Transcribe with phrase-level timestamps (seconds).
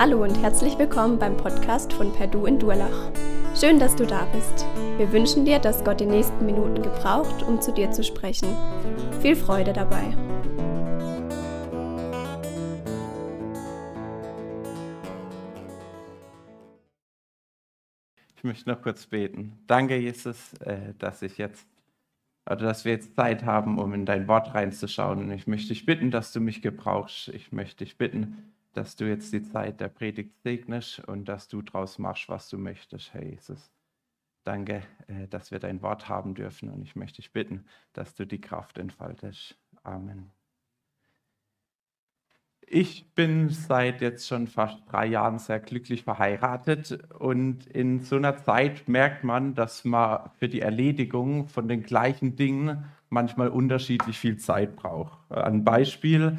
[0.00, 3.12] Hallo und herzlich willkommen beim Podcast von Perdu in Durlach.
[3.54, 4.64] Schön, dass du da bist.
[4.96, 8.48] Wir wünschen dir, dass Gott die nächsten Minuten gebraucht, um zu dir zu sprechen.
[9.20, 10.16] Viel Freude dabei.
[18.36, 19.58] Ich möchte noch kurz beten.
[19.66, 21.68] Danke, Jesus, äh, dass ich jetzt
[22.46, 25.18] oder dass wir jetzt Zeit haben, um in dein Wort reinzuschauen.
[25.18, 27.28] Und ich möchte dich bitten, dass du mich gebrauchst.
[27.28, 31.62] Ich möchte dich bitten, dass du jetzt die Zeit der Predigt segnest und dass du
[31.62, 33.70] draus machst, was du möchtest, Herr Jesus.
[34.44, 38.26] Danke, äh, dass wir dein Wort haben dürfen und ich möchte dich bitten, dass du
[38.26, 39.58] die Kraft entfaltest.
[39.82, 40.30] Amen.
[42.72, 48.36] Ich bin seit jetzt schon fast drei Jahren sehr glücklich verheiratet und in so einer
[48.36, 54.36] Zeit merkt man, dass man für die Erledigung von den gleichen Dingen manchmal unterschiedlich viel
[54.36, 55.18] Zeit braucht.
[55.32, 56.38] Ein Beispiel,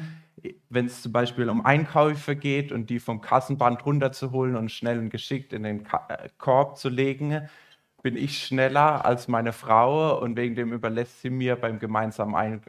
[0.68, 5.10] wenn es zum Beispiel um Einkäufe geht und die vom Kassenband runterzuholen und schnell und
[5.10, 7.48] geschickt in den äh, Korb zu legen,
[8.02, 12.60] bin ich schneller als meine Frau und wegen dem überlässt sie mir beim gemeinsamen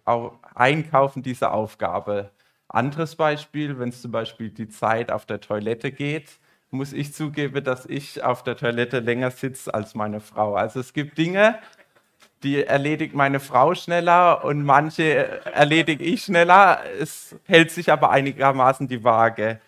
[0.54, 2.32] Einkaufen diese Aufgabe.
[2.68, 7.64] Anderes Beispiel, wenn es zum Beispiel die Zeit auf der Toilette geht, muss ich zugeben,
[7.64, 10.56] dass ich auf der Toilette länger sitze als meine Frau.
[10.56, 11.60] Also es gibt Dinge,
[12.44, 16.80] die erledigt meine Frau schneller und manche erledige ich schneller.
[16.99, 19.59] Es hält sich aber einigermaßen die Waage.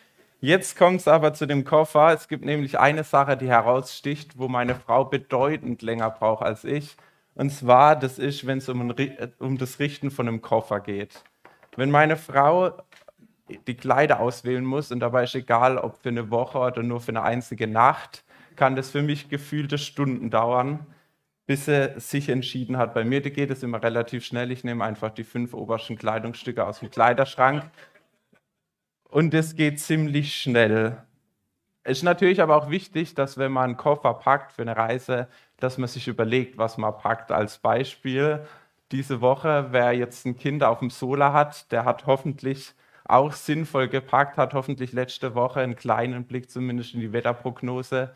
[0.42, 2.14] Jetzt kommt es aber zu dem Koffer.
[2.14, 6.98] Es gibt nämlich eine Sache, die heraussticht, wo meine Frau bedeutend länger braucht als ich.
[7.34, 8.94] Und zwar, das ist, wenn es um,
[9.40, 11.24] um das Richten von einem Koffer geht.
[11.78, 12.74] Wenn meine Frau
[13.68, 17.12] die Kleider auswählen muss und dabei ist egal, ob für eine Woche oder nur für
[17.12, 18.24] eine einzige Nacht,
[18.56, 20.86] kann das für mich gefühlte Stunden dauern
[21.46, 22.94] bis er sich entschieden hat.
[22.94, 24.52] Bei mir geht es immer relativ schnell.
[24.52, 27.64] Ich nehme einfach die fünf obersten Kleidungsstücke aus dem Kleiderschrank
[29.10, 30.98] und es geht ziemlich schnell.
[31.84, 35.28] Es ist natürlich aber auch wichtig, dass wenn man einen Koffer packt für eine Reise,
[35.58, 37.32] dass man sich überlegt, was man packt.
[37.32, 38.46] Als Beispiel,
[38.92, 42.74] diese Woche, wer jetzt ein Kind auf dem Sola hat, der hat hoffentlich
[43.06, 48.16] auch sinnvoll gepackt, hat hoffentlich letzte Woche einen kleinen Blick zumindest in die Wetterprognose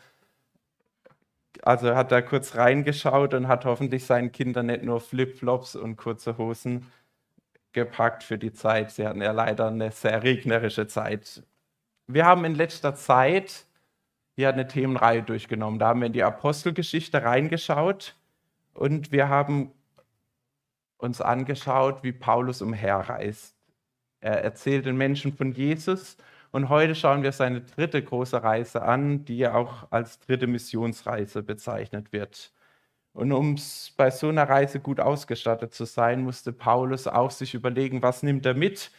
[1.62, 6.38] also hat er kurz reingeschaut und hat hoffentlich seinen Kindern nicht nur Flipflops und kurze
[6.38, 6.86] Hosen
[7.72, 8.90] gepackt für die Zeit.
[8.90, 11.42] Sie hatten ja leider eine sehr regnerische Zeit.
[12.06, 13.66] Wir haben in letzter Zeit
[14.34, 15.78] hier eine Themenreihe durchgenommen.
[15.78, 18.16] Da haben wir in die Apostelgeschichte reingeschaut
[18.74, 19.72] und wir haben
[20.98, 23.56] uns angeschaut, wie Paulus umherreist.
[24.20, 26.16] Er erzählt den Menschen von Jesus
[26.52, 31.42] und heute schauen wir seine dritte große Reise an, die ja auch als dritte Missionsreise
[31.42, 32.52] bezeichnet wird.
[33.12, 33.56] Und um
[33.96, 38.46] bei so einer Reise gut ausgestattet zu sein, musste Paulus auch sich überlegen, was nimmt
[38.46, 38.90] er mit,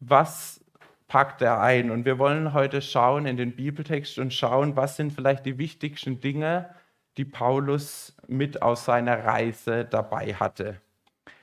[0.00, 0.60] was
[1.08, 1.90] packt er ein.
[1.90, 6.20] Und wir wollen heute schauen in den Bibeltext und schauen, was sind vielleicht die wichtigsten
[6.20, 6.70] Dinge,
[7.16, 10.80] die Paulus mit aus seiner Reise dabei hatte.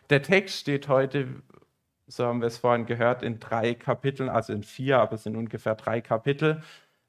[0.10, 1.28] Der Text steht heute
[2.10, 5.36] so haben wir es vorhin gehört, in drei Kapiteln, also in vier, aber es sind
[5.36, 6.64] ungefähr drei Kapitel.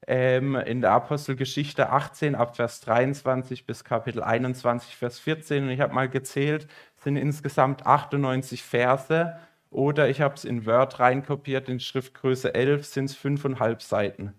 [0.07, 5.65] Ähm, in der Apostelgeschichte 18 ab Vers 23 bis Kapitel 21, Vers 14.
[5.65, 6.67] Und ich habe mal gezählt,
[6.97, 9.37] sind insgesamt 98 Verse.
[9.69, 14.33] Oder ich habe es in Word reinkopiert, in Schriftgröße 11 sind es fünfeinhalb Seiten.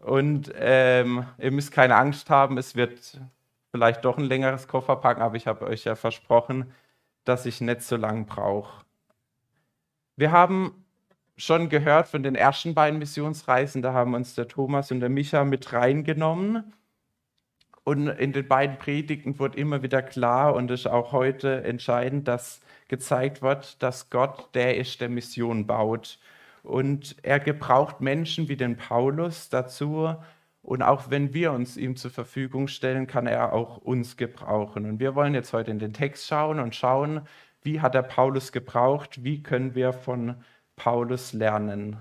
[0.00, 3.20] Und ähm, ihr müsst keine Angst haben, es wird
[3.72, 6.72] vielleicht doch ein längeres Koffer packen, aber ich habe euch ja versprochen,
[7.24, 8.84] dass ich nicht so lang brauche.
[10.20, 10.84] Wir haben
[11.38, 15.46] schon gehört von den ersten beiden Missionsreisen, da haben uns der Thomas und der Micha
[15.46, 16.74] mit reingenommen.
[17.84, 22.60] Und in den beiden Predigten wurde immer wieder klar und ist auch heute entscheidend, dass
[22.88, 26.18] gezeigt wird, dass Gott der ist, der Mission baut.
[26.62, 30.14] Und er gebraucht Menschen wie den Paulus dazu.
[30.60, 34.84] Und auch wenn wir uns ihm zur Verfügung stellen, kann er auch uns gebrauchen.
[34.84, 37.22] Und wir wollen jetzt heute in den Text schauen und schauen,
[37.62, 39.22] wie hat er Paulus gebraucht?
[39.22, 40.42] Wie können wir von
[40.76, 41.98] Paulus lernen?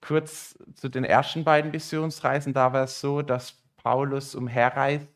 [0.00, 5.08] Kurz zu den ersten beiden Missionsreisen, da war es so, dass Paulus umherreist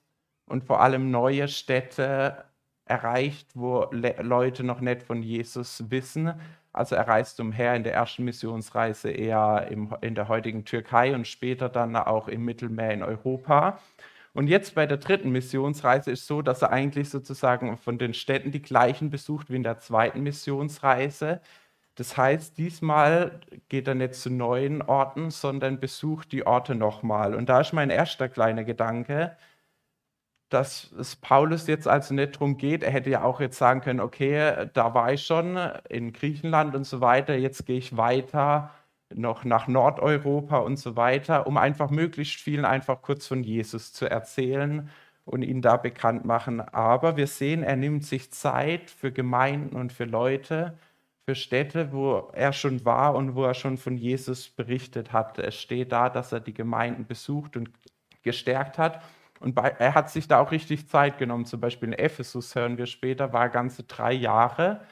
[0.47, 2.45] und vor allem neue Städte
[2.85, 6.35] erreicht, wo Le Leute noch nicht von Jesus wissen.
[6.73, 11.27] Also er reist umher in der ersten Missionsreise eher im, in der heutigen Türkei und
[11.27, 13.81] später dann auch im Mittelmeer in Europa.
[14.32, 18.15] Und jetzt bei der dritten Missionsreise ist es so, dass er eigentlich sozusagen von den
[18.15, 21.41] Städten die gleichen besucht wie in der zweiten Missionsreise.
[21.97, 27.35] Das heißt, diesmal geht er nicht zu neuen Orten, sondern besucht die Orte nochmal.
[27.35, 29.37] Und da ist mein erster kleiner Gedanke,
[30.49, 34.00] dass es Paulus jetzt also nicht darum geht, er hätte ja auch jetzt sagen können,
[34.00, 35.56] okay, da war ich schon
[35.88, 38.71] in Griechenland und so weiter, jetzt gehe ich weiter
[39.15, 44.09] noch nach Nordeuropa und so weiter, um einfach möglichst vielen einfach kurz von Jesus zu
[44.09, 44.89] erzählen
[45.25, 46.61] und ihn da bekannt machen.
[46.61, 50.79] Aber wir sehen, er nimmt sich Zeit für Gemeinden und für Leute,
[51.25, 55.39] für Städte, wo er schon war und wo er schon von Jesus berichtet hat.
[55.39, 57.71] Es steht da, dass er die Gemeinden besucht und
[58.23, 59.03] gestärkt hat.
[59.41, 61.47] Und bei, er hat sich da auch richtig Zeit genommen.
[61.47, 64.83] Zum Beispiel in Ephesus hören wir später, war ganze drei Jahre.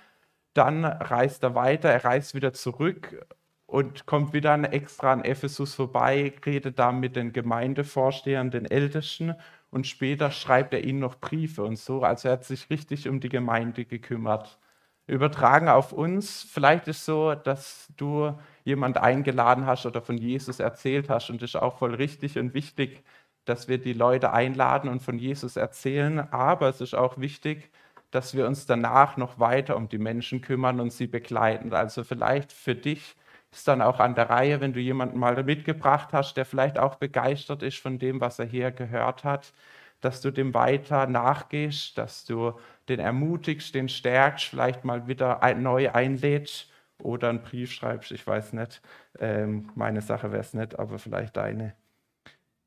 [0.55, 3.27] Dann reist er weiter, er reist wieder zurück
[3.69, 9.35] und kommt wieder extra an Ephesus vorbei, redet da mit den Gemeindevorstehern, den Ältesten
[9.71, 12.03] und später schreibt er ihnen noch Briefe und so.
[12.03, 14.59] Also er hat sich richtig um die Gemeinde gekümmert.
[15.07, 21.11] Übertragen auf uns, vielleicht ist so, dass du jemand eingeladen hast oder von Jesus erzählt
[21.11, 23.05] hast und das ist auch voll richtig und wichtig,
[23.45, 26.21] dass wir die Leute einladen und von Jesus erzählen.
[26.33, 27.71] Aber es ist auch wichtig,
[28.11, 31.73] dass wir uns danach noch weiter um die Menschen kümmern und sie begleiten.
[31.75, 33.15] Also vielleicht für dich
[33.51, 36.97] ist dann auch an der Reihe, wenn du jemanden mal mitgebracht hast, der vielleicht auch
[36.97, 39.53] begeistert ist von dem, was er hier gehört hat,
[40.01, 42.53] dass du dem weiter nachgehst, dass du
[42.89, 46.71] den ermutigst, den stärkst, vielleicht mal wieder neu einlädst
[47.03, 48.83] oder einen Brief schreibst, ich weiß nicht.
[49.19, 51.75] Ähm, meine Sache wäre es nicht, aber vielleicht deine.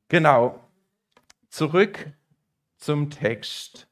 [0.10, 0.60] Genau.
[1.50, 2.12] Zurück
[2.78, 3.88] zum Text.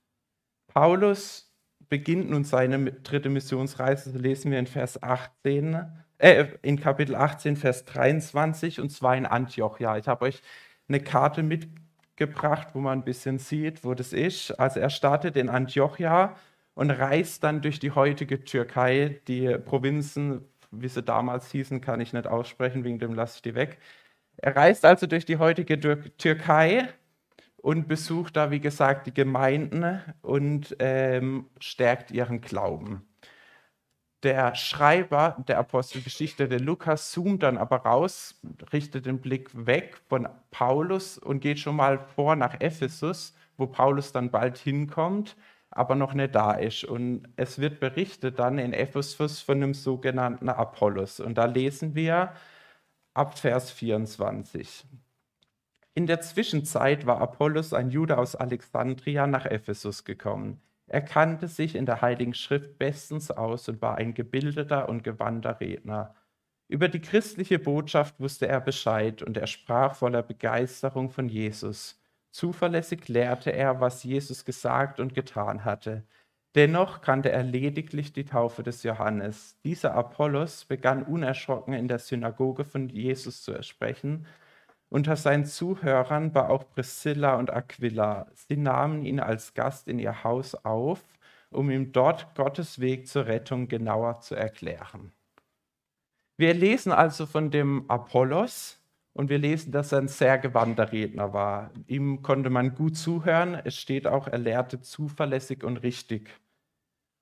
[0.68, 1.54] Paulus
[1.90, 7.58] beginnt nun seine dritte Missionsreise, das lesen wir in Vers 18 äh, in Kapitel 18,
[7.58, 9.98] Vers 23, und zwar in Antiochia.
[9.98, 10.42] Ich habe euch
[10.88, 14.52] eine Karte mitgebracht, wo man ein bisschen sieht, wo das ist.
[14.52, 16.36] Also er startet in Antiochia
[16.76, 19.22] und reist dann durch die heutige Türkei.
[19.28, 23.56] Die Provinzen, wie sie damals hießen, kann ich nicht aussprechen, wegen dem lasse ich die
[23.56, 23.80] weg.
[24.38, 25.80] Er reist also durch die heutige
[26.18, 26.90] Türkei
[27.58, 33.09] und besucht da, wie gesagt, die Gemeinden und ähm, stärkt ihren Glauben.
[34.24, 38.40] Der Schreiber der Apostelgeschichte, der Lukas, zoomt dann aber raus,
[38.74, 44.12] richtet den Blick weg von Paulus und geht schon mal vor nach Ephesus, wo Paulus
[44.12, 45.38] dann bald hinkommt,
[45.72, 46.84] aber noch nicht da ist.
[46.84, 51.22] Und es wird berichtet dann in Ephesus von dem sogenannten Apollos.
[51.22, 52.34] Und da lesen wir
[53.14, 54.86] ab Vers 24.
[55.94, 60.62] In der Zwischenzeit war Apollos, ein Jude aus Alexandria, nach Ephesus gekommen.
[60.90, 65.60] Er kannte sich in der Heiligen Schrift bestens aus und war ein gebildeter und gewandter
[65.60, 66.16] Redner.
[66.68, 72.02] Über die christliche Botschaft wusste er Bescheid und er sprach voller Begeisterung von Jesus.
[72.32, 76.04] Zuverlässig lehrte er, was Jesus gesagt und getan hatte.
[76.56, 79.60] Dennoch kannte er lediglich die Taufe des Johannes.
[79.64, 84.26] Dieser Apollos begann unerschrocken in der Synagoge von Jesus zu sprechen
[84.90, 88.28] unter seinen Zuhörern war auch Priscilla und Aquila.
[88.34, 91.04] Sie nahmen ihn als Gast in ihr Haus auf,
[91.52, 95.12] um ihm dort Gottes Weg zur Rettung genauer zu erklären.
[96.38, 98.80] Wir lesen also von dem Apollos
[99.14, 101.72] und wir lesen, dass er ein sehr gewandter Redner war.
[101.86, 103.60] Ihm konnte man gut zuhören.
[103.64, 106.30] Es steht auch, er lehrte zuverlässig und richtig.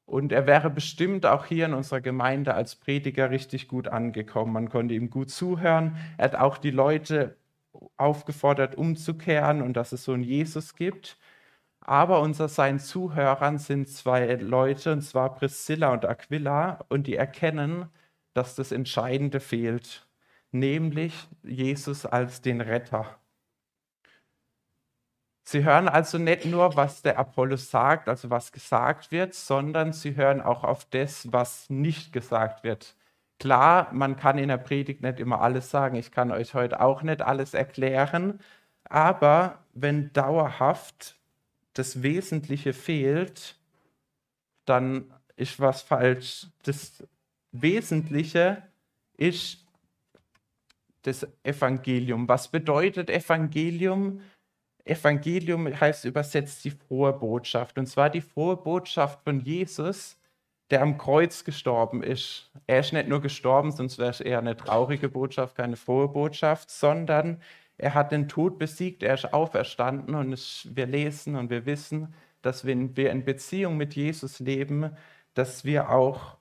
[0.05, 4.53] Und er wäre bestimmt auch hier in unserer Gemeinde als Prediger richtig gut angekommen.
[4.53, 5.97] Man konnte ihm gut zuhören.
[6.17, 7.35] Er hat auch die Leute
[7.97, 11.17] aufgefordert, umzukehren und dass es so einen Jesus gibt.
[11.81, 17.89] Aber unter seinen Zuhörern sind zwei Leute, und zwar Priscilla und Aquila, und die erkennen,
[18.33, 20.07] dass das Entscheidende fehlt,
[20.51, 23.17] nämlich Jesus als den Retter.
[25.43, 30.17] Sie hören also nicht nur, was der Apollos sagt, also was gesagt wird, sondern sie
[30.17, 32.97] hören auch auf das, was nicht gesagt wird.
[33.39, 35.95] Klar, man kann in der Predigt nicht immer alles sagen.
[35.95, 38.39] Ich kann euch heute auch nicht alles erklären.
[38.85, 41.15] Aber wenn dauerhaft
[41.73, 43.55] das Wesentliche fehlt,
[44.65, 46.47] dann ist was falsch.
[46.63, 47.03] Das
[47.51, 48.63] Wesentliche
[49.17, 49.65] ist
[51.03, 52.27] das Evangelium.
[52.27, 54.21] Was bedeutet Evangelium?
[54.83, 57.77] Evangelium heißt übersetzt die frohe Botschaft.
[57.77, 60.17] Und zwar die frohe Botschaft von Jesus,
[60.69, 62.51] der am Kreuz gestorben ist.
[62.67, 66.69] Er ist nicht nur gestorben, sonst wäre es eher eine traurige Botschaft, keine frohe Botschaft,
[66.69, 67.41] sondern
[67.77, 72.13] er hat den Tod besiegt, er ist auferstanden und es, wir lesen und wir wissen,
[72.41, 74.91] dass wenn wir in Beziehung mit Jesus leben,
[75.33, 76.37] dass wir auch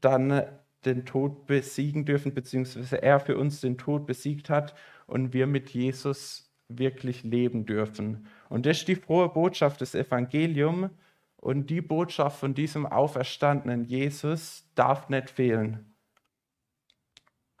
[0.00, 0.42] dann
[0.84, 4.74] den Tod besiegen dürfen, beziehungsweise er für uns den Tod besiegt hat
[5.06, 8.26] und wir mit Jesus wirklich leben dürfen.
[8.48, 10.90] Und das ist die frohe Botschaft des Evangeliums.
[11.44, 15.94] Und die Botschaft von diesem auferstandenen Jesus darf nicht fehlen.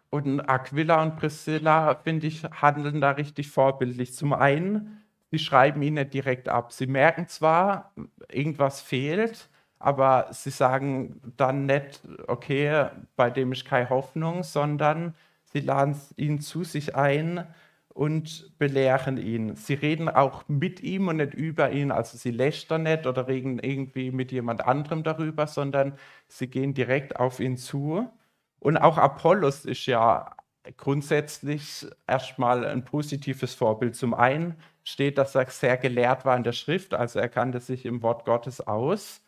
[0.08, 4.14] Und Aquila und Priscilla, finde ich, handeln da richtig vorbildlich.
[4.14, 6.72] Zum einen, sie schreiben ihn nicht direkt ab.
[6.72, 7.92] Sie merken zwar,
[8.32, 12.86] irgendwas fehlt, aber sie sagen dann nicht, okay,
[13.16, 15.14] bei dem ist keine Hoffnung, sondern
[15.52, 17.46] sie laden ihn zu sich ein
[17.94, 19.56] und belehren ihn.
[19.56, 23.60] Sie reden auch mit ihm und nicht über ihn, also sie lästern nicht oder reden
[23.60, 25.96] irgendwie mit jemand anderem darüber, sondern
[26.26, 28.10] sie gehen direkt auf ihn zu.
[28.58, 30.34] Und auch Apollos ist ja
[30.76, 33.94] grundsätzlich erstmal ein positives Vorbild.
[33.94, 37.86] Zum einen steht, dass er sehr gelehrt war in der Schrift, also er kannte sich
[37.86, 39.22] im Wort Gottes aus.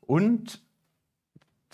[0.00, 0.62] Und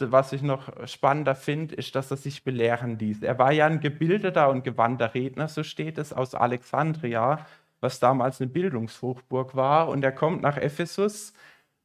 [0.01, 3.23] was ich noch spannender finde, ist, dass er sich belehren ließ.
[3.23, 7.47] Er war ja ein gebildeter und gewandter Redner, so steht es, aus Alexandria,
[7.81, 9.89] was damals eine Bildungshochburg war.
[9.89, 11.33] Und er kommt nach Ephesus,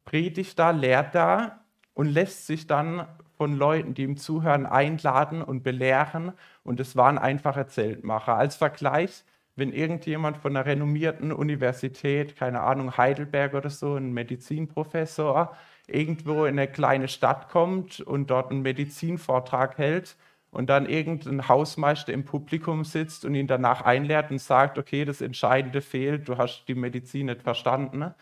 [0.05, 1.62] predigt da, lehrt da
[1.93, 6.34] und lässt sich dann von Leuten, die ihm zuhören, einladen und belehren.
[6.63, 8.36] Und es waren einfache Zeltmacher.
[8.36, 9.24] Als Vergleich,
[9.55, 15.55] wenn irgendjemand von einer renommierten Universität, keine Ahnung, Heidelberg oder so, ein Medizinprofessor,
[15.88, 20.16] irgendwo in eine kleine Stadt kommt und dort einen Medizinvortrag hält
[20.52, 25.22] und dann irgendein Hausmeister im Publikum sitzt und ihn danach einlehrt und sagt, okay, das
[25.22, 28.13] Entscheidende fehlt, du hast die Medizin nicht verstanden.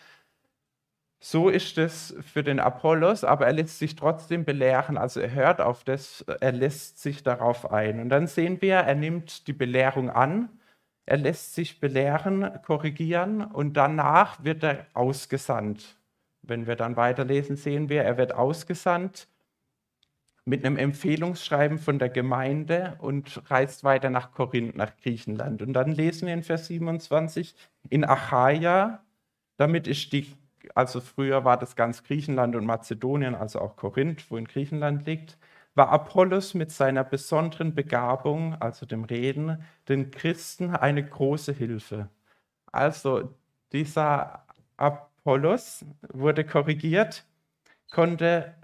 [1.20, 5.62] So ist es für den Apollos, aber er lässt sich trotzdem belehren, also er hört
[5.62, 8.00] auf das, er lässt sich darauf ein.
[8.00, 10.50] Und dann sehen wir, er nimmt die Belehrung an,
[11.06, 16.01] er lässt sich belehren, korrigieren und danach wird er ausgesandt.
[16.52, 19.30] Wenn wir dann weiterlesen, sehen wir, er wird ausgesandt
[20.44, 25.62] mit einem Empfehlungsschreiben von der Gemeinde und reist weiter nach Korinth, nach Griechenland.
[25.62, 27.56] Und dann lesen wir in Vers 27,
[27.90, 29.02] in Achaia,
[29.56, 30.28] damit ist die,
[30.76, 35.38] also früher war das ganz Griechenland und Mazedonien, also auch Korinth, wo in Griechenland liegt,
[35.74, 42.10] war Apollos mit seiner besonderen Begabung, also dem Reden, den Christen eine große Hilfe.
[42.74, 43.34] Also
[43.72, 47.26] dieser Apollos, Apollos wurde korrigiert,
[47.92, 48.56] konnte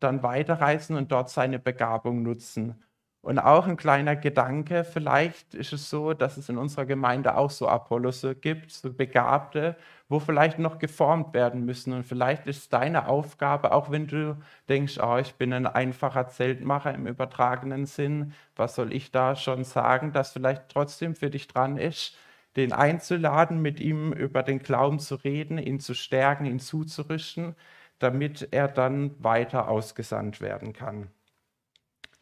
[0.00, 2.82] dann weiterreisen und dort seine Begabung nutzen.
[3.22, 7.50] Und auch ein kleiner Gedanke, vielleicht ist es so, dass es in unserer Gemeinde auch
[7.50, 9.76] so Apollos gibt, so Begabte,
[10.08, 11.92] wo vielleicht noch geformt werden müssen.
[11.92, 14.36] Und vielleicht ist deine Aufgabe, auch wenn du
[14.68, 19.62] denkst, oh, ich bin ein einfacher Zeltmacher im übertragenen Sinn, was soll ich da schon
[19.64, 22.16] sagen, dass vielleicht trotzdem für dich dran ist,
[22.56, 27.54] den einzuladen, mit ihm über den Glauben zu reden, ihn zu stärken, ihn zuzurüsten,
[27.98, 31.08] damit er dann weiter ausgesandt werden kann.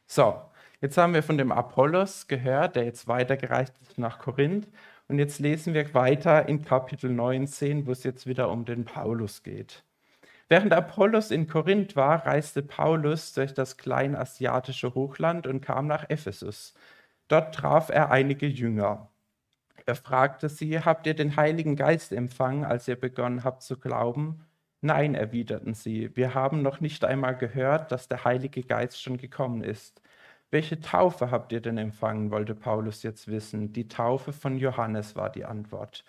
[0.06, 0.40] So,
[0.80, 4.68] jetzt haben wir von dem Apollos gehört, der jetzt weitergereicht ist nach Korinth.
[5.08, 9.42] Und jetzt lesen wir weiter in Kapitel 19, wo es jetzt wieder um den Paulus
[9.42, 9.84] geht.
[10.48, 16.74] Während Apollos in Korinth war, reiste Paulus durch das kleinasiatische Hochland und kam nach Ephesus.
[17.28, 19.08] Dort traf er einige Jünger.
[19.90, 24.46] Er fragte sie, habt ihr den Heiligen Geist empfangen, als ihr begonnen habt zu glauben?
[24.82, 29.64] Nein, erwiderten sie, wir haben noch nicht einmal gehört, dass der Heilige Geist schon gekommen
[29.64, 30.00] ist.
[30.52, 33.72] Welche Taufe habt ihr denn empfangen, wollte Paulus jetzt wissen.
[33.72, 36.04] Die Taufe von Johannes war die Antwort.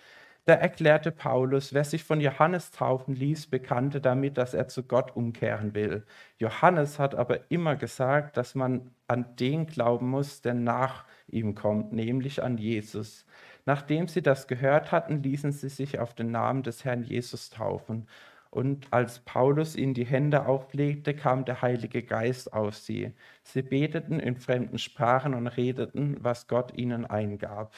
[0.46, 5.16] Da erklärte Paulus, wer sich von Johannes taufen ließ, bekannte damit, dass er zu Gott
[5.16, 6.04] umkehren will.
[6.38, 11.94] Johannes hat aber immer gesagt, dass man an den glauben muss, der nach ihm kommt,
[11.94, 13.26] nämlich an Jesus.
[13.66, 18.08] Nachdem sie das gehört hatten, ließen sie sich auf den Namen des Herrn Jesus taufen.
[18.50, 23.14] Und als Paulus ihnen die Hände auflegte, kam der Heilige Geist auf sie.
[23.44, 27.74] Sie beteten in fremden Sprachen und redeten, was Gott ihnen eingab.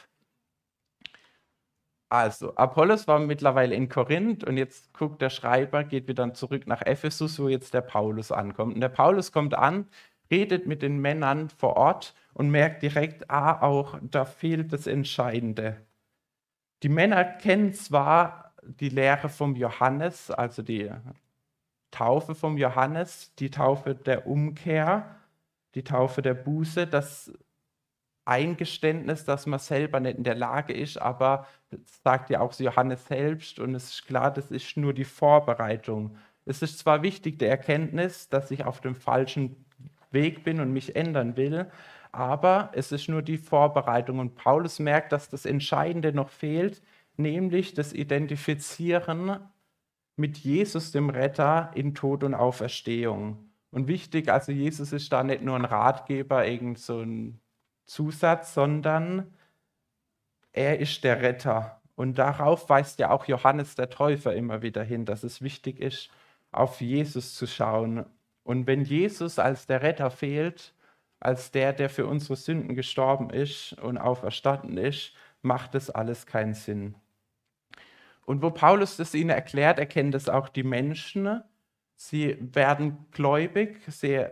[2.09, 6.83] Also, Apollos war mittlerweile in Korinth und jetzt guckt der Schreiber, geht wieder zurück nach
[6.83, 8.75] Ephesus, wo jetzt der Paulus ankommt.
[8.75, 9.87] Und der Paulus kommt an,
[10.33, 15.77] redet mit den Männern vor Ort und merkt direkt, ah, auch da fehlt das Entscheidende.
[16.81, 20.89] Die Männer kennen zwar die Lehre vom Johannes, also die
[21.91, 25.15] Taufe vom Johannes, die Taufe der Umkehr,
[25.75, 27.31] die Taufe der Buße, das
[28.25, 33.05] Eingeständnis, dass man selber nicht in der Lage ist, aber das sagt ja auch Johannes
[33.05, 36.17] selbst und es ist klar, das ist nur die Vorbereitung.
[36.45, 39.65] Es ist zwar wichtig, die Erkenntnis, dass ich auf dem falschen
[40.13, 41.69] Weg bin und mich ändern will,
[42.11, 44.19] aber es ist nur die Vorbereitung.
[44.19, 46.81] Und Paulus merkt, dass das Entscheidende noch fehlt,
[47.17, 49.39] nämlich das Identifizieren
[50.15, 53.49] mit Jesus, dem Retter, in Tod und Auferstehung.
[53.71, 57.39] Und wichtig, also Jesus ist da nicht nur ein Ratgeber, irgend so ein
[57.85, 59.33] Zusatz, sondern
[60.51, 61.81] er ist der Retter.
[61.95, 66.09] Und darauf weist ja auch Johannes der Täufer immer wieder hin, dass es wichtig ist,
[66.51, 68.05] auf Jesus zu schauen.
[68.43, 70.73] Und wenn Jesus als der Retter fehlt,
[71.19, 76.53] als der, der für unsere Sünden gestorben ist und auferstanden ist, macht das alles keinen
[76.53, 76.95] Sinn.
[78.25, 81.41] Und wo Paulus das ihnen erklärt, erkennen das auch die Menschen.
[81.95, 84.25] Sie werden gläubig, sie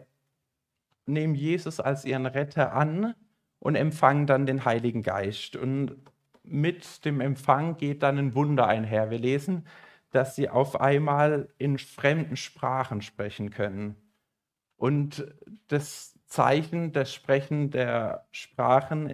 [1.05, 3.15] nehmen Jesus als ihren Retter an
[3.59, 5.55] und empfangen dann den Heiligen Geist.
[5.55, 5.97] Und
[6.43, 9.09] mit dem Empfang geht dann ein Wunder einher.
[9.09, 9.65] Wir lesen,
[10.11, 13.95] dass sie auf einmal in fremden Sprachen sprechen können.
[14.75, 15.25] Und
[15.67, 19.13] das Zeichen des Sprechen der Sprachen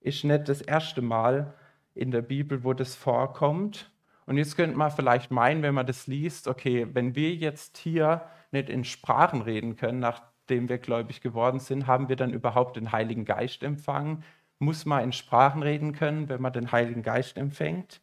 [0.00, 1.54] ist nicht das erste Mal
[1.94, 3.90] in der Bibel, wo das vorkommt.
[4.26, 8.22] Und jetzt könnte man vielleicht meinen, wenn man das liest, okay, wenn wir jetzt hier
[8.50, 12.92] nicht in Sprachen reden können, nachdem wir gläubig geworden sind, haben wir dann überhaupt den
[12.92, 14.24] Heiligen Geist empfangen?
[14.58, 18.00] Muss man in Sprachen reden können, wenn man den Heiligen Geist empfängt?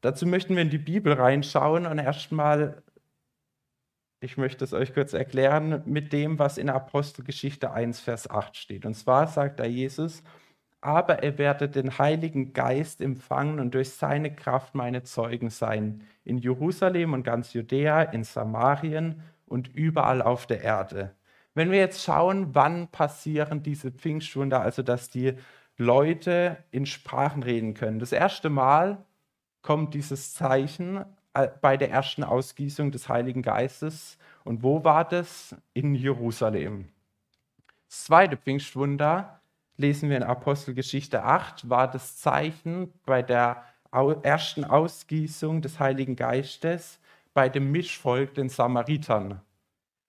[0.00, 2.82] Dazu möchten wir in die Bibel reinschauen und erstmal,
[4.20, 8.86] ich möchte es euch kurz erklären, mit dem, was in Apostelgeschichte 1, Vers 8 steht.
[8.86, 10.22] Und zwar sagt da Jesus,
[10.80, 16.02] aber er werde den Heiligen Geist empfangen und durch seine Kraft meine Zeugen sein.
[16.24, 21.16] In Jerusalem und ganz Judäa, in Samarien und überall auf der Erde.
[21.54, 25.34] Wenn wir jetzt schauen, wann passieren diese Pfingstwunder, also dass die
[25.78, 27.98] Leute in Sprachen reden können.
[27.98, 29.04] Das erste Mal
[29.66, 31.04] kommt dieses Zeichen
[31.34, 34.16] äh, bei der ersten Ausgießung des Heiligen Geistes.
[34.44, 35.56] Und wo war das?
[35.74, 36.88] In Jerusalem.
[37.88, 39.40] Das zweite Pfingstwunder
[39.76, 43.64] lesen wir in Apostelgeschichte 8, war das Zeichen bei der
[44.22, 47.00] ersten Ausgießung des Heiligen Geistes
[47.34, 49.40] bei dem Mischvolk, den Samaritern.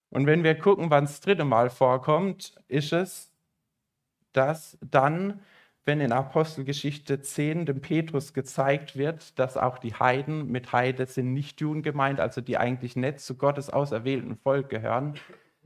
[0.09, 3.31] Und wenn wir gucken, wann das dritte Mal vorkommt, ist es,
[4.33, 5.41] dass dann,
[5.87, 11.31] wenn in Apostelgeschichte 10 dem Petrus gezeigt wird, dass auch die Heiden, mit Heide sind
[11.31, 15.15] nicht Juden gemeint, also die eigentlich nicht zu Gottes auserwählten Volk gehören,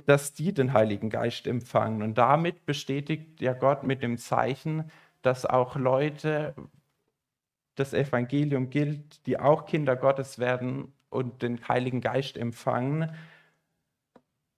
[0.05, 2.03] dass die den Heiligen Geist empfangen.
[2.03, 4.91] Und damit bestätigt ja Gott mit dem Zeichen,
[5.23, 6.53] dass auch Leute
[7.73, 13.11] das Evangelium gilt, die auch Kinder Gottes werden und den Heiligen Geist empfangen,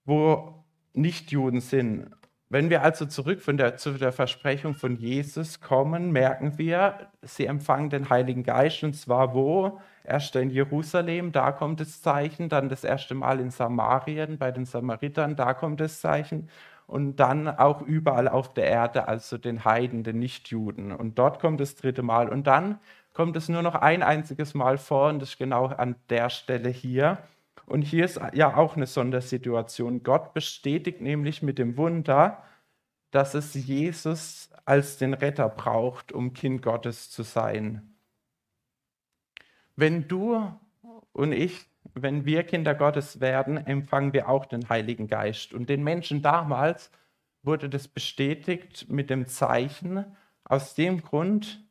[0.04, 2.10] wo nicht Juden sind.
[2.54, 7.48] Wenn wir also zurück von der, zu der Versprechung von Jesus kommen, merken wir, sie
[7.48, 9.80] empfangen den Heiligen Geist und zwar wo?
[10.04, 14.66] Erst in Jerusalem, da kommt das Zeichen, dann das erste Mal in Samarien bei den
[14.66, 16.48] Samaritern, da kommt das Zeichen
[16.86, 20.92] und dann auch überall auf der Erde, also den Heiden, den Nichtjuden.
[20.92, 22.78] Und dort kommt das dritte Mal und dann
[23.14, 26.70] kommt es nur noch ein einziges Mal vor und das ist genau an der Stelle
[26.70, 27.18] hier.
[27.66, 30.04] Und hier ist ja auch eine Sondersituation.
[30.04, 32.44] Gott bestätigt nämlich mit dem Wunder,
[33.12, 37.96] dass es Jesus als den Retter braucht, um Kind Gottes zu sein.
[39.76, 40.52] Wenn du
[41.12, 45.54] und ich, wenn wir Kinder Gottes werden, empfangen wir auch den Heiligen Geist.
[45.54, 46.92] Und den Menschen damals
[47.44, 50.06] wurde das bestätigt mit dem Zeichen,
[50.44, 51.64] aus dem Grund,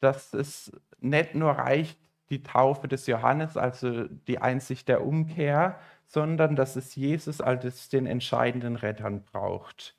[0.00, 1.98] dass es nicht nur reicht,
[2.30, 8.06] die Taufe des Johannes, also die Einsicht der Umkehr, sondern dass es Jesus als den
[8.06, 9.96] entscheidenden Rettern braucht.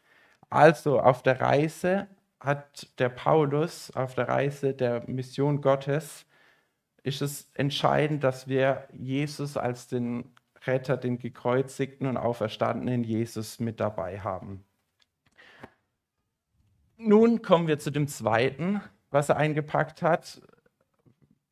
[0.49, 2.07] Also auf der Reise
[2.39, 6.25] hat der Paulus, auf der Reise der Mission Gottes,
[7.03, 10.33] ist es entscheidend, dass wir Jesus als den
[10.65, 14.63] Retter, den gekreuzigten und auferstandenen Jesus mit dabei haben.
[16.97, 20.41] Nun kommen wir zu dem zweiten, was er eingepackt hat.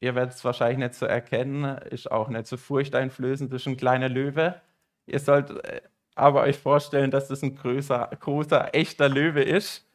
[0.02, 4.10] Ihr werdet es wahrscheinlich nicht so erkennen, ist auch nicht so furchteinflößend, ist ein kleiner
[4.10, 4.62] Löwe.
[5.06, 5.82] Ihr sollt äh,
[6.16, 9.86] aber euch vorstellen, dass das ein größer, großer, echter Löwe ist,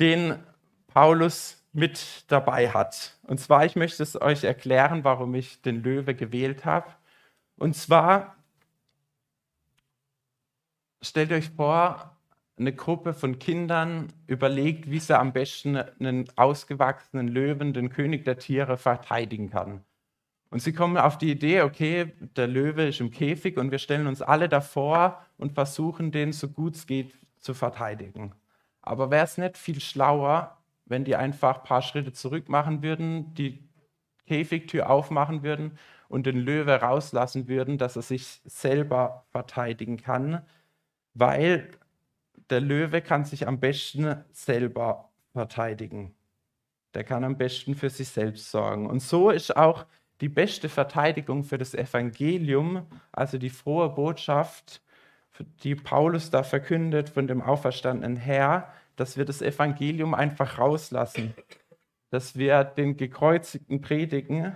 [0.00, 0.36] den
[0.88, 3.18] Paulus mit dabei hat.
[3.24, 6.90] Und zwar, ich möchte es euch erklären, warum ich den Löwe gewählt habe.
[7.56, 8.36] Und zwar,
[11.02, 12.15] stellt euch vor,
[12.58, 18.38] eine Gruppe von Kindern überlegt, wie sie am besten einen ausgewachsenen Löwen, den König der
[18.38, 19.84] Tiere, verteidigen kann.
[20.50, 24.06] Und sie kommen auf die Idee, okay, der Löwe ist im Käfig und wir stellen
[24.06, 28.32] uns alle davor und versuchen, den so gut es geht zu verteidigen.
[28.80, 33.34] Aber wäre es nicht viel schlauer, wenn die einfach ein paar Schritte zurück machen würden,
[33.34, 33.68] die
[34.26, 40.42] Käfigtür aufmachen würden und den Löwe rauslassen würden, dass er sich selber verteidigen kann,
[41.14, 41.70] weil
[42.50, 46.14] der Löwe kann sich am besten selber verteidigen.
[46.94, 48.86] Der kann am besten für sich selbst sorgen.
[48.86, 49.86] Und so ist auch
[50.20, 54.82] die beste Verteidigung für das Evangelium, also die frohe Botschaft,
[55.62, 61.34] die Paulus da verkündet von dem auferstandenen Herr, dass wir das Evangelium einfach rauslassen,
[62.10, 64.54] dass wir den gekreuzigten predigen.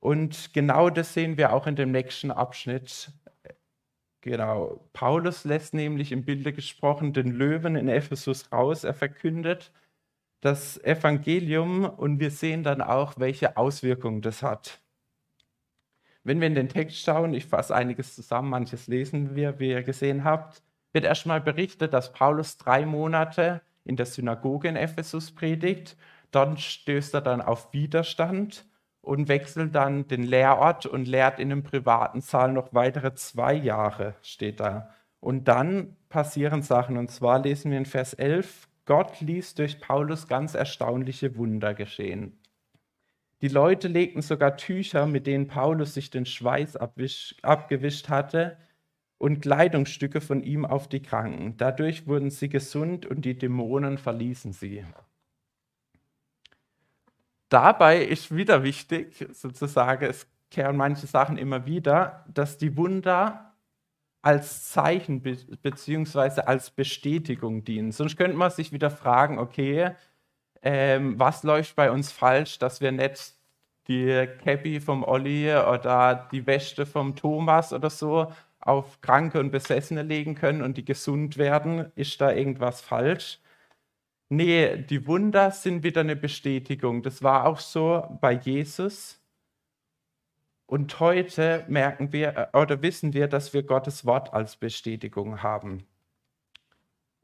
[0.00, 3.12] Und genau das sehen wir auch in dem nächsten Abschnitt
[4.22, 4.88] Genau.
[4.92, 8.84] Paulus lässt nämlich im Bilde gesprochen den Löwen in Ephesus raus.
[8.84, 9.72] Er verkündet
[10.40, 14.80] das Evangelium und wir sehen dann auch, welche Auswirkungen das hat.
[16.22, 19.82] Wenn wir in den Text schauen, ich fasse einiges zusammen, manches lesen wir, wie ihr
[19.82, 20.62] gesehen habt.
[20.92, 25.96] wird erstmal berichtet, dass Paulus drei Monate in der Synagoge in Ephesus predigt.
[26.30, 28.66] Dann stößt er dann auf Widerstand
[29.02, 34.14] und wechselt dann den Lehrort und lehrt in einem privaten Saal noch weitere zwei Jahre,
[34.22, 34.90] steht da.
[35.20, 36.96] Und dann passieren Sachen.
[36.96, 42.38] Und zwar lesen wir in Vers 11, Gott ließ durch Paulus ganz erstaunliche Wunder geschehen.
[43.42, 48.58] Die Leute legten sogar Tücher, mit denen Paulus sich den Schweiß abgewischt hatte,
[49.16, 51.56] und Kleidungsstücke von ihm auf die Kranken.
[51.58, 54.82] Dadurch wurden sie gesund und die Dämonen verließen sie.
[57.50, 63.54] Dabei ist wieder wichtig, sozusagen, es kehren manche Sachen immer wieder, dass die Wunder
[64.22, 65.36] als Zeichen be
[66.46, 67.90] als Bestätigung dienen.
[67.92, 69.92] Sonst könnte man sich wieder fragen, okay,
[70.62, 73.34] ähm, was läuft bei uns falsch, dass wir nicht
[73.88, 80.02] die Cappy vom Olli oder die Wäsche vom Thomas oder so auf Kranke und Besessene
[80.02, 81.90] legen können und die gesund werden.
[81.96, 83.40] Ist da irgendwas falsch?
[84.32, 87.02] Nee, die Wunder sind wieder eine Bestätigung.
[87.02, 89.20] Das war auch so bei Jesus.
[90.66, 95.84] Und heute merken wir oder wissen wir, dass wir Gottes Wort als Bestätigung haben.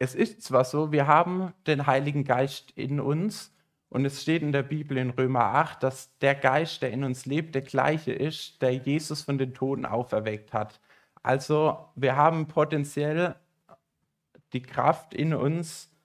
[0.01, 3.55] Es ist zwar so, wir haben den Heiligen Geist in uns
[3.89, 7.25] und es steht in der Bibel in Römer 8, dass der Geist, der in uns
[7.25, 10.81] lebt, der gleiche ist, der Jesus von den Toten auferweckt hat.
[11.23, 13.37] Also wir haben potenziell
[14.53, 15.96] die Kraft in uns,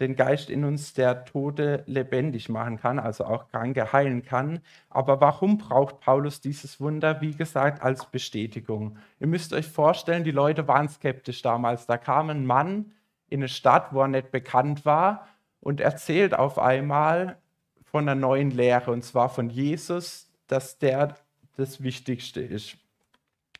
[0.00, 4.60] den Geist in uns, der Tote lebendig machen kann, also auch Kranke heilen kann.
[4.88, 7.20] Aber warum braucht Paulus dieses Wunder?
[7.20, 8.96] Wie gesagt, als Bestätigung.
[9.20, 11.86] Ihr müsst euch vorstellen, die Leute waren skeptisch damals.
[11.86, 12.92] Da kam ein Mann
[13.28, 15.28] in eine Stadt, wo er nicht bekannt war
[15.60, 17.36] und erzählt auf einmal
[17.84, 21.16] von einer neuen Lehre, und zwar von Jesus, dass der
[21.56, 22.76] das Wichtigste ist.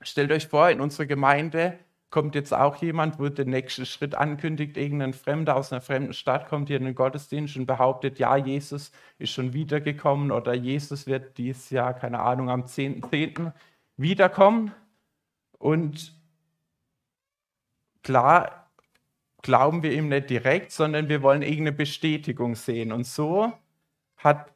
[0.01, 1.79] Stellt euch vor, in unserer Gemeinde
[2.11, 6.49] kommt jetzt auch jemand, wo den nächsten Schritt ankündigt, irgendein Fremder aus einer fremden Stadt
[6.49, 11.39] kommt hier in den Gottesdienst und behauptet, ja, Jesus ist schon wiedergekommen oder Jesus wird
[11.39, 13.11] dieses Jahr, keine Ahnung, am 10.10.
[13.11, 13.53] .10.
[13.97, 14.73] wiederkommen.
[15.59, 16.15] Und
[18.03, 18.71] klar
[19.43, 22.93] glauben wir ihm nicht direkt, sondern wir wollen irgendeine Bestätigung sehen.
[22.93, 23.53] Und so
[24.17, 24.53] hat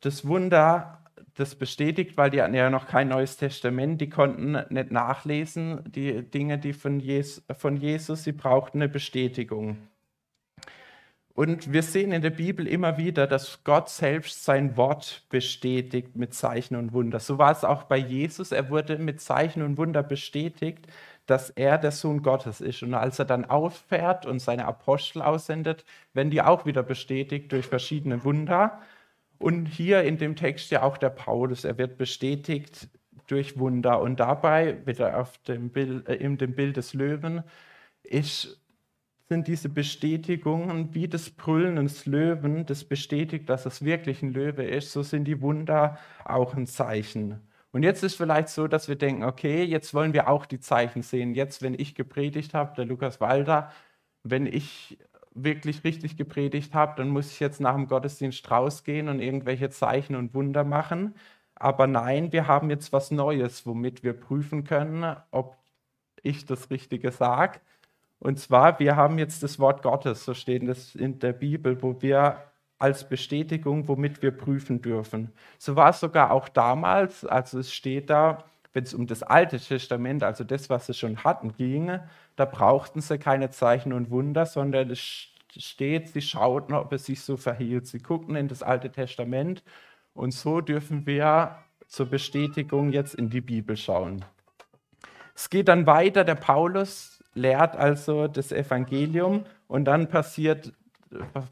[0.00, 0.99] das Wunder
[1.40, 6.22] das bestätigt, weil die hatten ja noch kein neues Testament, die konnten nicht nachlesen, die
[6.22, 9.78] Dinge, die von, Jesus, von Jesus, sie brauchten eine Bestätigung.
[11.32, 16.34] Und wir sehen in der Bibel immer wieder, dass Gott selbst sein Wort bestätigt mit
[16.34, 17.18] Zeichen und Wunder.
[17.18, 18.52] So war es auch bei Jesus.
[18.52, 20.86] Er wurde mit Zeichen und Wunder bestätigt,
[21.24, 22.82] dass er der Sohn Gottes ist.
[22.82, 27.66] Und als er dann auffährt und seine Apostel aussendet, werden die auch wieder bestätigt durch
[27.66, 28.80] verschiedene Wunder.
[29.40, 32.88] Und hier in dem Text ja auch der Paulus, er wird bestätigt
[33.26, 34.00] durch Wunder.
[34.02, 37.42] Und dabei, wieder auf dem Bild, äh, in dem Bild des Löwen,
[38.02, 38.60] ist,
[39.30, 44.64] sind diese Bestätigungen wie das Brüllen des Löwen, das bestätigt, dass es wirklich ein Löwe
[44.64, 47.40] ist, so sind die Wunder auch ein Zeichen.
[47.72, 51.02] Und jetzt ist vielleicht so, dass wir denken, okay, jetzt wollen wir auch die Zeichen
[51.02, 51.34] sehen.
[51.34, 53.72] Jetzt, wenn ich gepredigt habe, der Lukas Walder,
[54.22, 54.98] wenn ich
[55.32, 60.16] wirklich richtig gepredigt habe, dann muss ich jetzt nach dem Gottesdienst rausgehen und irgendwelche Zeichen
[60.16, 61.14] und Wunder machen.
[61.54, 65.56] Aber nein, wir haben jetzt was Neues, womit wir prüfen können, ob
[66.22, 67.60] ich das Richtige sage.
[68.18, 72.02] Und zwar, wir haben jetzt das Wort Gottes, so steht es in der Bibel, wo
[72.02, 75.32] wir als Bestätigung, womit wir prüfen dürfen.
[75.58, 79.58] So war es sogar auch damals, also es steht da, wenn es um das Alte
[79.58, 81.98] Testament, also das, was sie schon hatten, ging,
[82.36, 87.22] da brauchten sie keine Zeichen und Wunder, sondern es steht, sie schauten, ob es sich
[87.22, 87.86] so verhielt.
[87.86, 89.62] Sie guckten in das Alte Testament
[90.14, 91.56] und so dürfen wir
[91.88, 94.24] zur Bestätigung jetzt in die Bibel schauen.
[95.34, 100.72] Es geht dann weiter, der Paulus lehrt also das Evangelium und dann passiert,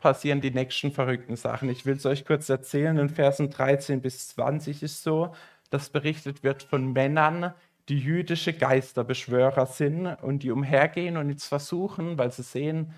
[0.01, 1.69] passieren die nächsten verrückten Sachen.
[1.69, 5.35] Ich will es euch kurz erzählen, in Versen 13 bis 20 ist so,
[5.71, 7.55] dass berichtet wird von Männern,
[7.89, 12.93] die jüdische Geisterbeschwörer sind und die umhergehen und jetzt versuchen, weil sie sehen,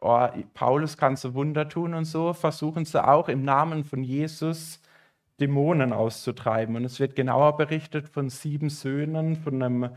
[0.00, 4.80] oh, Paulus kann so Wunder tun und so, versuchen sie auch im Namen von Jesus
[5.40, 6.76] Dämonen auszutreiben.
[6.76, 9.90] Und es wird genauer berichtet von sieben Söhnen von einem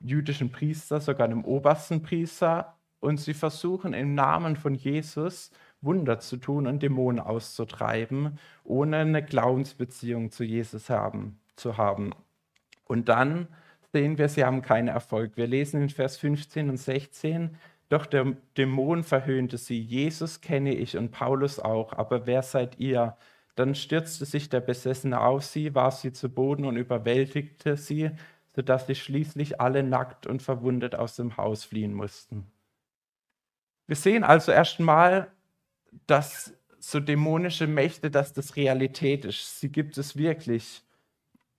[0.00, 2.76] jüdischen Priester, sogar einem obersten Priester.
[3.00, 9.24] Und sie versuchen im Namen von Jesus Wunder zu tun und Dämonen auszutreiben, ohne eine
[9.24, 12.12] Glaubensbeziehung zu Jesus haben, zu haben.
[12.84, 13.48] Und dann
[13.92, 15.36] sehen wir, sie haben keinen Erfolg.
[15.36, 17.56] Wir lesen in Vers 15 und 16,
[17.88, 23.16] doch der Dämon verhöhnte sie, Jesus kenne ich und Paulus auch, aber wer seid ihr?
[23.56, 28.10] Dann stürzte sich der Besessene auf sie, warf sie zu Boden und überwältigte sie,
[28.54, 32.46] sodass sie schließlich alle nackt und verwundet aus dem Haus fliehen mussten.
[33.88, 35.32] Wir sehen also erstmal,
[36.06, 39.60] dass so dämonische Mächte, dass das Realität ist.
[39.60, 40.84] Sie gibt es wirklich.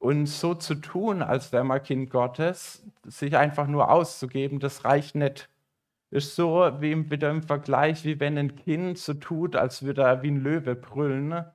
[0.02, 5.14] Und so zu tun, als wäre man Kind Gottes, sich einfach nur auszugeben, das reicht
[5.14, 5.48] nicht.
[6.10, 10.24] Ist so wie wieder im Vergleich, wie wenn ein Kind so tut, als würde er
[10.24, 11.46] wie ein Löwe brüllen.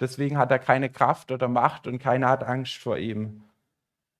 [0.00, 3.44] Deswegen hat er keine Kraft oder Macht und keiner hat Angst vor ihm.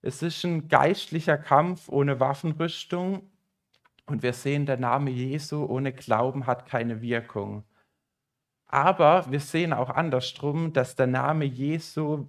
[0.01, 3.29] Es ist ein geistlicher Kampf ohne Waffenrüstung
[4.07, 7.64] und wir sehen, der Name Jesu ohne Glauben hat keine Wirkung.
[8.66, 12.29] Aber wir sehen auch andersrum, dass der Name Jesu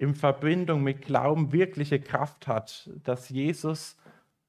[0.00, 3.98] in Verbindung mit Glauben wirkliche Kraft hat, dass Jesus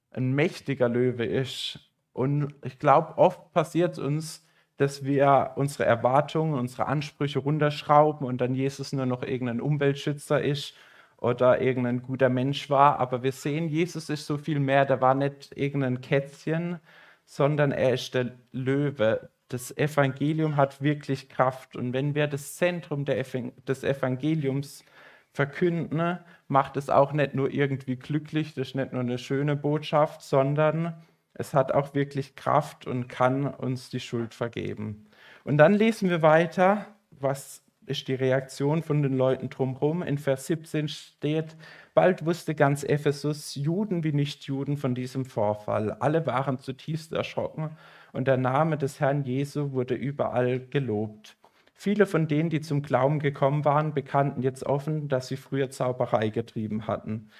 [0.09, 1.91] ein mächtiger Löwe ist.
[2.13, 8.55] Und ich glaube, oft passiert uns, dass wir unsere Erwartungen, unsere Ansprüche runterschrauben und dann
[8.55, 10.73] Jesus nur noch irgendein Umweltschützer ist
[11.17, 13.01] oder irgendein guter Mensch war.
[13.01, 14.85] Aber wir sehen, Jesus ist so viel mehr.
[14.85, 16.79] Der war nicht irgendein Kätzchen,
[17.25, 19.29] sondern er ist der Löwe.
[19.49, 21.75] Das Evangelium hat wirklich Kraft.
[21.75, 24.85] Und wenn wir das Zentrum des Evangeliums
[25.33, 30.21] verkünden, macht es auch nicht nur irgendwie glücklich, das ist nicht nur eine schöne Botschaft,
[30.21, 30.93] sondern
[31.33, 35.07] es hat auch wirklich Kraft und kann uns die Schuld vergeben.
[35.43, 40.03] Und dann lesen wir weiter, was ist die Reaktion von den Leuten drumherum.
[40.03, 41.55] In Vers 17 steht,
[41.93, 45.91] bald wusste ganz Ephesus, Juden wie Nichtjuden, von diesem Vorfall.
[45.93, 47.71] Alle waren zutiefst erschrocken
[48.13, 51.37] und der Name des Herrn Jesu wurde überall gelobt.
[51.83, 56.29] Viele von denen, die zum Glauben gekommen waren, bekannten jetzt offen, dass sie früher Zauberei
[56.29, 57.31] getrieben hatten.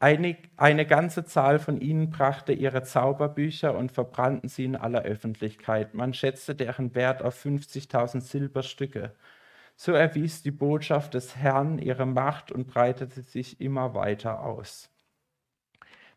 [0.00, 5.94] Eine, eine ganze Zahl von ihnen brachte ihre Zauberbücher und verbrannten sie in aller Öffentlichkeit.
[5.94, 9.14] Man schätzte deren Wert auf 50.000 Silberstücke.
[9.76, 14.90] So erwies die Botschaft des Herrn ihre Macht und breitete sich immer weiter aus.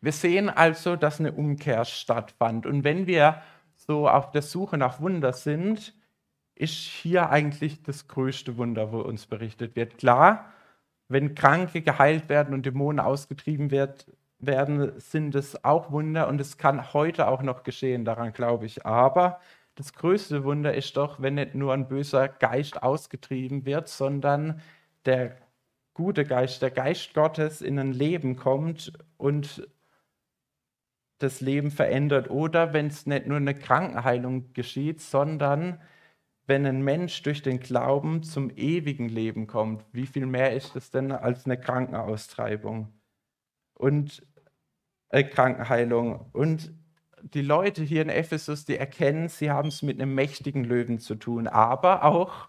[0.00, 2.66] Wir sehen also, dass eine Umkehr stattfand.
[2.66, 3.42] Und wenn wir
[3.76, 5.94] so auf der Suche nach Wunder sind,
[6.54, 9.98] ist hier eigentlich das größte Wunder, wo uns berichtet wird.
[9.98, 10.52] Klar,
[11.08, 14.06] wenn Kranke geheilt werden und Dämonen ausgetrieben wird,
[14.38, 18.86] werden, sind es auch Wunder und es kann heute auch noch geschehen, daran glaube ich.
[18.86, 19.40] Aber
[19.74, 24.60] das größte Wunder ist doch, wenn nicht nur ein böser Geist ausgetrieben wird, sondern
[25.04, 25.36] der
[25.94, 29.68] gute Geist, der Geist Gottes in ein Leben kommt und
[31.18, 32.30] das Leben verändert.
[32.30, 35.80] Oder wenn es nicht nur eine Krankenheilung geschieht, sondern
[36.46, 40.90] wenn ein Mensch durch den Glauben zum ewigen Leben kommt, wie viel mehr ist es
[40.90, 42.92] denn als eine Krankenaustreibung
[43.74, 44.26] und
[45.08, 46.30] äh, Krankenheilung?
[46.32, 46.74] Und
[47.22, 51.14] die Leute hier in Ephesus, die erkennen, sie haben es mit einem mächtigen Löwen zu
[51.14, 52.48] tun, aber auch,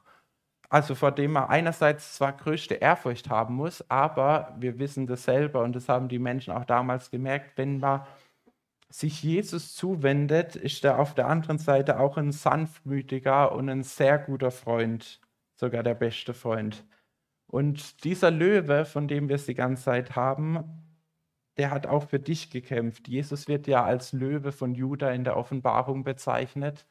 [0.70, 5.64] also vor dem man einerseits zwar größte Ehrfurcht haben muss, aber wir wissen das selber
[5.64, 8.06] und das haben die Menschen auch damals gemerkt, wenn man
[8.90, 14.18] sich Jesus zuwendet, ist er auf der anderen Seite auch ein sanftmütiger und ein sehr
[14.18, 15.20] guter Freund,
[15.56, 16.86] sogar der beste Freund.
[17.48, 20.86] Und dieser Löwe, von dem wir es die ganze Zeit haben,
[21.58, 23.08] der hat auch für dich gekämpft.
[23.08, 26.86] Jesus wird ja als Löwe von Juda in der Offenbarung bezeichnet.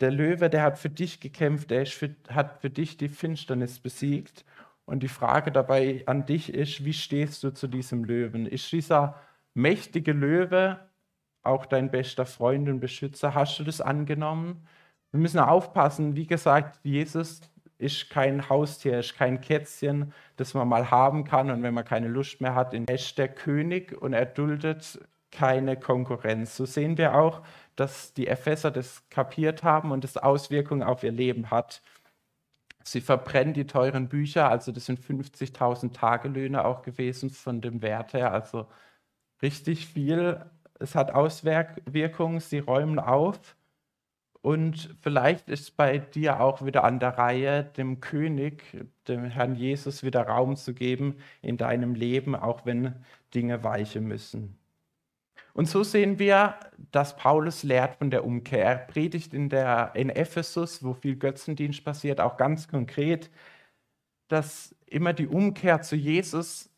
[0.00, 4.44] Der Löwe, der hat für dich gekämpft, der für, hat für dich die Finsternis besiegt.
[4.84, 8.46] Und die Frage dabei an dich ist, wie stehst du zu diesem Löwen?
[8.46, 9.18] Ist dieser
[9.54, 10.78] mächtige Löwe
[11.46, 13.34] auch dein bester Freund und Beschützer.
[13.34, 14.66] Hast du das angenommen?
[15.12, 17.40] Wir müssen aufpassen, wie gesagt, Jesus
[17.78, 22.08] ist kein Haustier, ist kein Kätzchen, das man mal haben kann und wenn man keine
[22.08, 24.98] Lust mehr hat, ist der König und er duldet
[25.30, 26.56] keine Konkurrenz.
[26.56, 27.42] So sehen wir auch,
[27.76, 31.82] dass die Epheser das kapiert haben und das Auswirkungen auf ihr Leben hat.
[32.84, 38.12] Sie verbrennen die teuren Bücher, also das sind 50.000 Tagelöhne auch gewesen von dem Wert
[38.14, 38.68] her, also
[39.42, 40.44] richtig viel
[40.78, 43.56] es hat Auswirkungen, sie räumen auf.
[44.42, 48.62] Und vielleicht ist bei dir auch wieder an der Reihe, dem König,
[49.08, 52.94] dem Herrn Jesus wieder Raum zu geben in deinem Leben, auch wenn
[53.34, 54.56] Dinge weichen müssen.
[55.52, 56.54] Und so sehen wir,
[56.92, 58.64] dass Paulus lehrt von der Umkehr.
[58.64, 63.30] Er predigt in, der, in Ephesus, wo viel Götzendienst passiert, auch ganz konkret,
[64.28, 66.70] dass immer die Umkehr zu Jesus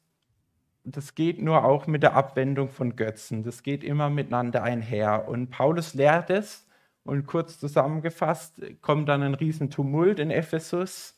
[0.93, 3.43] das geht nur auch mit der Abwendung von Götzen.
[3.43, 5.29] Das geht immer miteinander einher.
[5.29, 6.67] Und Paulus lehrt es
[7.05, 11.17] und kurz zusammengefasst kommt dann ein Riesentumult in Ephesus.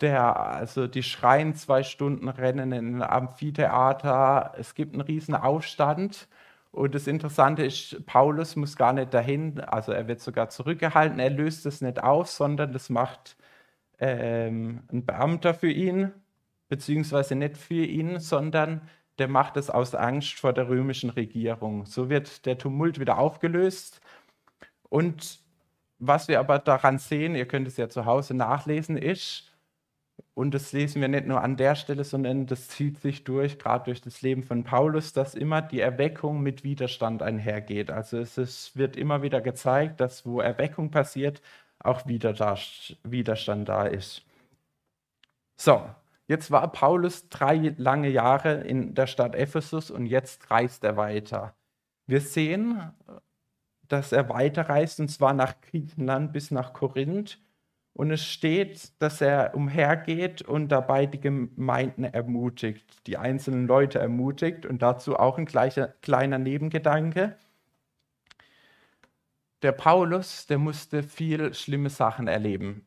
[0.00, 4.54] Der, also die schreien zwei Stunden, rennen in ein Amphitheater.
[4.58, 6.28] Es gibt einen riesen Aufstand.
[6.70, 11.30] Und das Interessante ist, Paulus muss gar nicht dahin, also er wird sogar zurückgehalten, er
[11.30, 13.36] löst es nicht auf, sondern das macht
[14.00, 16.12] ähm, ein Beamter für ihn,
[16.68, 18.82] beziehungsweise nicht für ihn, sondern
[19.18, 21.86] der macht es aus Angst vor der römischen Regierung.
[21.86, 24.00] So wird der Tumult wieder aufgelöst.
[24.88, 25.40] Und
[25.98, 29.50] was wir aber daran sehen, ihr könnt es ja zu Hause nachlesen, ist,
[30.34, 33.84] und das lesen wir nicht nur an der Stelle, sondern das zieht sich durch, gerade
[33.84, 37.90] durch das Leben von Paulus, dass immer die Erweckung mit Widerstand einhergeht.
[37.90, 41.40] Also es ist, wird immer wieder gezeigt, dass wo Erweckung passiert,
[41.78, 44.22] auch Widerstand da ist.
[45.56, 45.84] So,
[46.26, 51.54] jetzt war Paulus drei lange Jahre in der Stadt Ephesus und jetzt reist er weiter.
[52.06, 52.92] Wir sehen,
[53.88, 57.38] dass er weiterreist und zwar nach Griechenland bis nach Korinth
[57.94, 64.66] und es steht, dass er umhergeht und dabei die Gemeinden ermutigt, die einzelnen Leute ermutigt.
[64.66, 67.36] Und dazu auch ein gleicher, kleiner Nebengedanke.
[69.62, 72.84] Der Paulus, der musste viel schlimme Sachen erleben.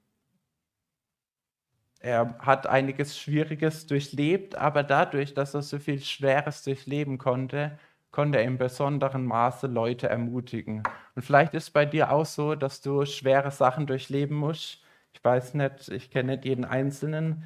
[2.08, 7.78] Er hat einiges Schwieriges durchlebt, aber dadurch, dass er so viel Schweres durchleben konnte,
[8.12, 10.84] konnte er im besonderen Maße Leute ermutigen.
[11.16, 14.82] Und vielleicht ist es bei dir auch so, dass du schwere Sachen durchleben musst
[15.18, 17.44] ich weiß nicht, ich kenne nicht jeden Einzelnen.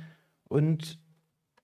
[0.50, 1.00] Und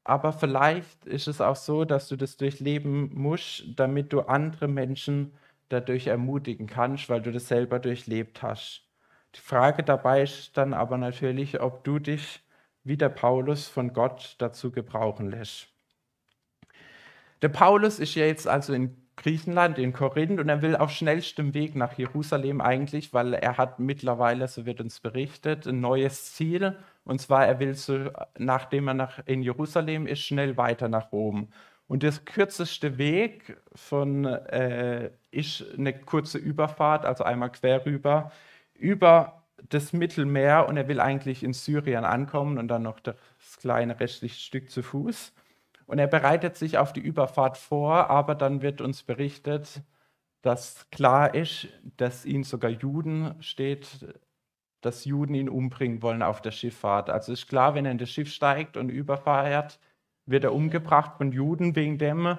[0.06, 5.34] aber vielleicht ist es auch so, dass du das durchleben musst, damit du andere Menschen
[5.70, 8.84] dadurch ermutigen kannst, weil du das selber durchlebt hast.
[9.36, 12.42] Die Frage dabei ist dann aber natürlich, ob du dich
[12.88, 15.68] wie der Paulus von Gott dazu gebrauchen lässt.
[17.42, 21.54] Der Paulus ist ja jetzt also in Griechenland, in Korinth und er will auf schnellstem
[21.54, 26.78] Weg nach Jerusalem eigentlich, weil er hat mittlerweile, so wird uns berichtet, ein neues Ziel.
[27.04, 31.50] Und zwar, er will, so, nachdem er nach, in Jerusalem ist, schnell weiter nach Rom.
[31.88, 38.32] Und der kürzeste Weg von, äh, ist eine kurze Überfahrt, also einmal quer rüber,
[38.76, 43.16] über das Mittelmeer und er will eigentlich in Syrien ankommen und dann noch das
[43.60, 45.34] kleine restliche Stück zu Fuß.
[45.86, 49.82] Und er bereitet sich auf die Überfahrt vor, aber dann wird uns berichtet,
[50.42, 51.68] dass klar ist,
[51.98, 54.08] dass ihn sogar Juden steht,
[54.82, 57.10] dass Juden ihn umbringen wollen auf der Schifffahrt.
[57.10, 59.80] Also ist klar, wenn er in das Schiff steigt und überfährt,
[60.26, 61.76] wird er umgebracht von Juden.
[61.76, 62.38] Wegen dem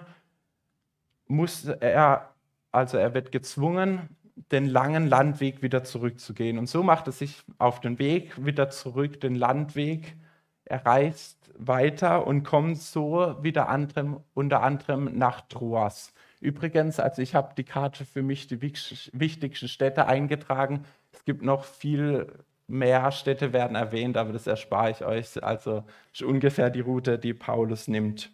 [1.26, 2.34] muss er,
[2.70, 4.16] also er wird gezwungen,
[4.52, 6.58] den langen Landweg wieder zurückzugehen.
[6.58, 10.16] Und so macht er sich auf den Weg wieder zurück, den Landweg.
[10.64, 16.12] Er reist weiter und kommt so wieder anderem, unter anderem nach Troas.
[16.40, 20.84] Übrigens, also ich habe die Karte für mich die wichtigsten Städte eingetragen.
[21.12, 22.32] Es gibt noch viel
[22.68, 25.42] mehr Städte werden erwähnt, aber das erspare ich euch.
[25.42, 25.84] Also
[26.22, 28.30] ungefähr die Route, die Paulus nimmt.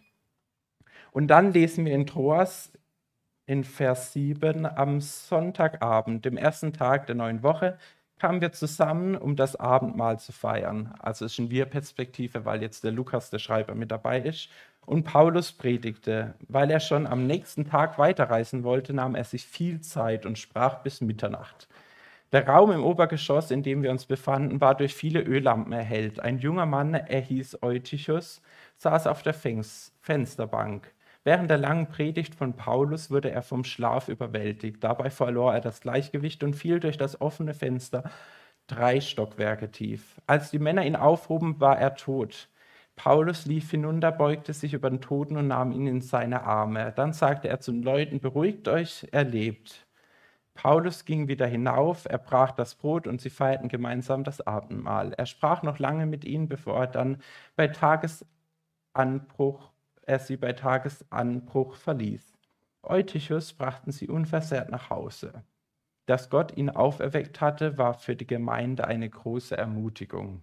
[1.11, 2.71] Und dann lesen wir in Troas
[3.45, 7.77] in Vers 7 am Sonntagabend, dem ersten Tag der neuen Woche,
[8.19, 10.95] kamen wir zusammen, um das Abendmahl zu feiern.
[10.99, 14.49] Also es ist eine Wir-Perspektive, weil jetzt der Lukas, der Schreiber, mit dabei ist.
[14.85, 16.35] Und Paulus predigte.
[16.47, 20.81] Weil er schon am nächsten Tag weiterreisen wollte, nahm er sich viel Zeit und sprach
[20.83, 21.67] bis Mitternacht.
[22.31, 26.19] Der Raum im Obergeschoss, in dem wir uns befanden, war durch viele Öllampen erhellt.
[26.19, 28.41] Ein junger Mann, er hieß Eutychus,
[28.77, 30.94] saß auf der Fensterbank.
[31.25, 34.83] Während der langen Predigt von Paulus wurde er vom Schlaf überwältigt.
[34.83, 38.03] Dabei verlor er das Gleichgewicht und fiel durch das offene Fenster
[38.67, 40.21] drei Stockwerke tief.
[40.27, 42.47] Als die Männer ihn aufhoben, war er tot.
[42.95, 46.93] Paulus lief hinunter, beugte sich über den Toten und nahm ihn in seine Arme.
[46.95, 49.87] Dann sagte er zu den Leuten, beruhigt euch, er lebt.
[50.53, 55.11] Paulus ging wieder hinauf, er brach das Brot und sie feierten gemeinsam das Abendmahl.
[55.13, 57.17] Er sprach noch lange mit ihnen, bevor er dann
[57.55, 59.71] bei Tagesanbruch
[60.05, 62.33] er sie bei Tagesanbruch verließ.
[62.83, 65.43] Eutychus brachten sie unversehrt nach Hause.
[66.05, 70.41] Dass Gott ihn auferweckt hatte, war für die Gemeinde eine große Ermutigung.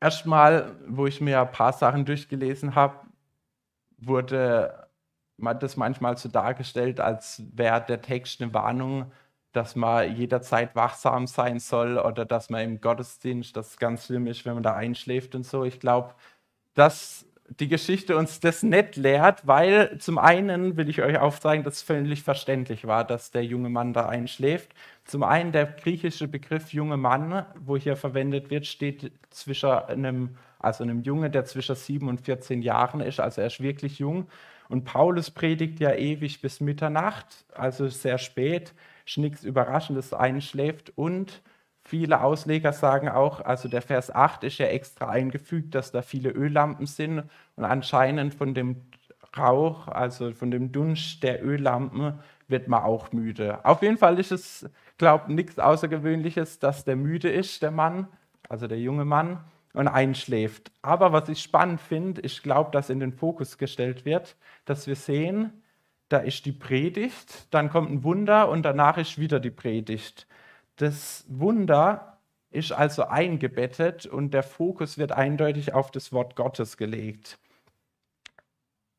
[0.00, 3.06] Erstmal, wo ich mir ein paar Sachen durchgelesen habe,
[3.98, 4.88] wurde
[5.38, 9.12] das manchmal so dargestellt, als wäre der Text eine Warnung,
[9.52, 14.44] dass man jederzeit wachsam sein soll oder dass man im Gottesdienst das ganz schlimm ist,
[14.44, 15.64] wenn man da einschläft und so.
[15.64, 16.14] Ich glaube,
[16.74, 21.74] das die Geschichte uns das nicht lehrt, weil zum einen will ich euch aufzeigen, dass
[21.74, 24.70] es völlig verständlich war, dass der junge Mann da einschläft.
[25.04, 30.82] Zum einen der griechische Begriff junge Mann, wo hier verwendet wird, steht zwischen einem, also
[30.82, 34.26] einem Junge, der zwischen 7 und 14 Jahren ist, also er ist wirklich jung.
[34.68, 38.74] Und Paulus predigt ja ewig bis Mitternacht, also sehr spät,
[39.06, 41.40] ist nichts Überraschendes, einschläft und
[41.86, 46.30] Viele Ausleger sagen auch, also der Vers 8 ist ja extra eingefügt, dass da viele
[46.30, 47.22] Öllampen sind
[47.54, 48.82] und anscheinend von dem
[49.38, 52.18] Rauch, also von dem Dunst der Öllampen,
[52.48, 53.64] wird man auch müde.
[53.64, 54.68] Auf jeden Fall ist es,
[54.98, 58.08] glaube ich, nichts Außergewöhnliches, dass der müde ist, der Mann,
[58.48, 59.44] also der junge Mann.
[59.76, 60.72] und einschläft.
[60.82, 64.96] Aber was ich spannend finde, ich glaube, dass in den Fokus gestellt wird, dass wir
[64.96, 65.52] sehen,
[66.08, 70.26] da ist die Predigt, dann kommt ein Wunder und danach ist wieder die Predigt.
[70.76, 72.18] Das Wunder
[72.50, 77.38] ist also eingebettet und der Fokus wird eindeutig auf das Wort Gottes gelegt.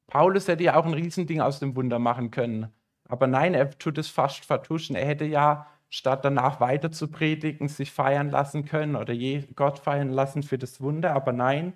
[0.08, 2.74] Paulus hätte ja auch ein Riesending aus dem Wunder machen können.
[3.08, 4.96] Aber nein, er tut es fast vertuschen.
[4.96, 9.14] Er hätte ja, statt danach weiter zu predigen, sich feiern lassen können oder
[9.56, 11.14] Gott feiern lassen für das Wunder.
[11.14, 11.74] Aber nein,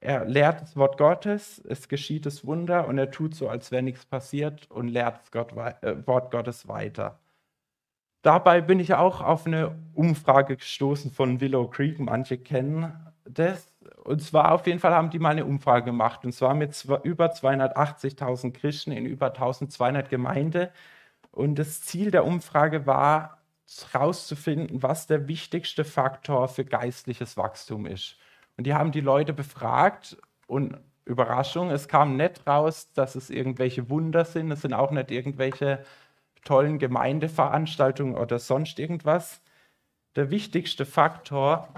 [0.00, 3.82] er lehrt das Wort Gottes, es geschieht das Wunder und er tut so, als wäre
[3.82, 5.46] nichts passiert und lehrt das
[5.82, 7.18] äh, Wort Gottes weiter.
[8.26, 12.92] Dabei bin ich auch auf eine Umfrage gestoßen von Willow Creek, manche kennen
[13.24, 13.72] das.
[14.02, 16.24] Und zwar auf jeden Fall haben die mal eine Umfrage gemacht.
[16.24, 20.70] Und zwar mit über 280.000 Christen in über 1200 Gemeinden.
[21.30, 23.42] Und das Ziel der Umfrage war,
[23.92, 28.16] herauszufinden, was der wichtigste Faktor für geistliches Wachstum ist.
[28.56, 30.16] Und die haben die Leute befragt
[30.48, 35.12] und Überraschung, es kam nicht raus, dass es irgendwelche Wunder sind, es sind auch nicht
[35.12, 35.84] irgendwelche
[36.44, 39.42] tollen Gemeindeveranstaltungen oder sonst irgendwas.
[40.14, 41.68] Der wichtigste Faktor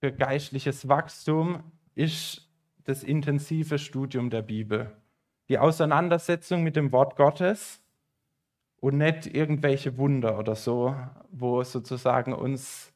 [0.00, 1.62] für geistliches Wachstum
[1.94, 2.48] ist
[2.84, 4.90] das intensive Studium der Bibel.
[5.48, 7.80] Die Auseinandersetzung mit dem Wort Gottes
[8.80, 10.94] und nicht irgendwelche Wunder oder so,
[11.30, 12.92] wo sozusagen uns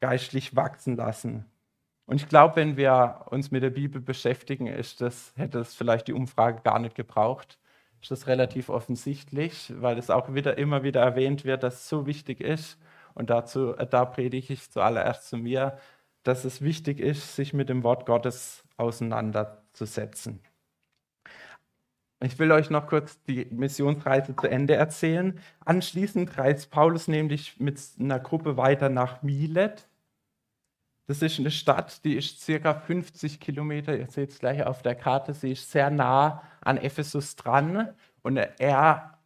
[0.00, 1.44] geistlich wachsen lassen.
[2.06, 6.08] Und ich glaube, wenn wir uns mit der Bibel beschäftigen, ist das, hätte es vielleicht
[6.08, 7.58] die Umfrage gar nicht gebraucht.
[8.06, 12.06] Ist das relativ offensichtlich, weil es auch wieder immer wieder erwähnt wird, dass es so
[12.06, 12.78] wichtig ist.
[13.14, 15.76] Und dazu, da predige ich zuallererst zu mir,
[16.22, 20.40] dass es wichtig ist, sich mit dem Wort Gottes auseinanderzusetzen.
[22.22, 25.40] Ich will euch noch kurz die Missionsreise zu Ende erzählen.
[25.64, 29.88] Anschließend reist Paulus nämlich mit einer Gruppe weiter nach Milet.
[31.06, 34.96] Das ist eine Stadt, die ist circa 50 Kilometer, ihr seht es gleich auf der
[34.96, 37.94] Karte, sie ist sehr nah an Ephesus dran.
[38.22, 39.18] Und er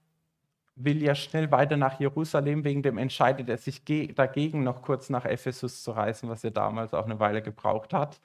[0.76, 3.82] will ja schnell weiter nach Jerusalem, wegen dem entscheidet er sich
[4.14, 8.20] dagegen, noch kurz nach Ephesus zu reisen, was er damals auch eine Weile gebraucht hat.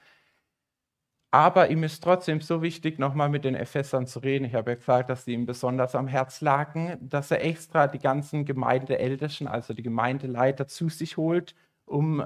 [1.30, 4.44] Aber ihm ist trotzdem so wichtig, nochmal mit den Ephesern zu reden.
[4.44, 7.98] Ich habe ja gesagt, dass sie ihm besonders am Herz lagen, dass er extra die
[7.98, 11.54] ganzen Gemeindeältesten, also die Gemeindeleiter, zu sich holt,
[11.84, 12.24] um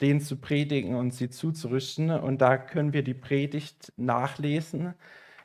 [0.00, 2.10] denen zu predigen und sie zuzurüsten.
[2.10, 4.94] Und da können wir die Predigt nachlesen.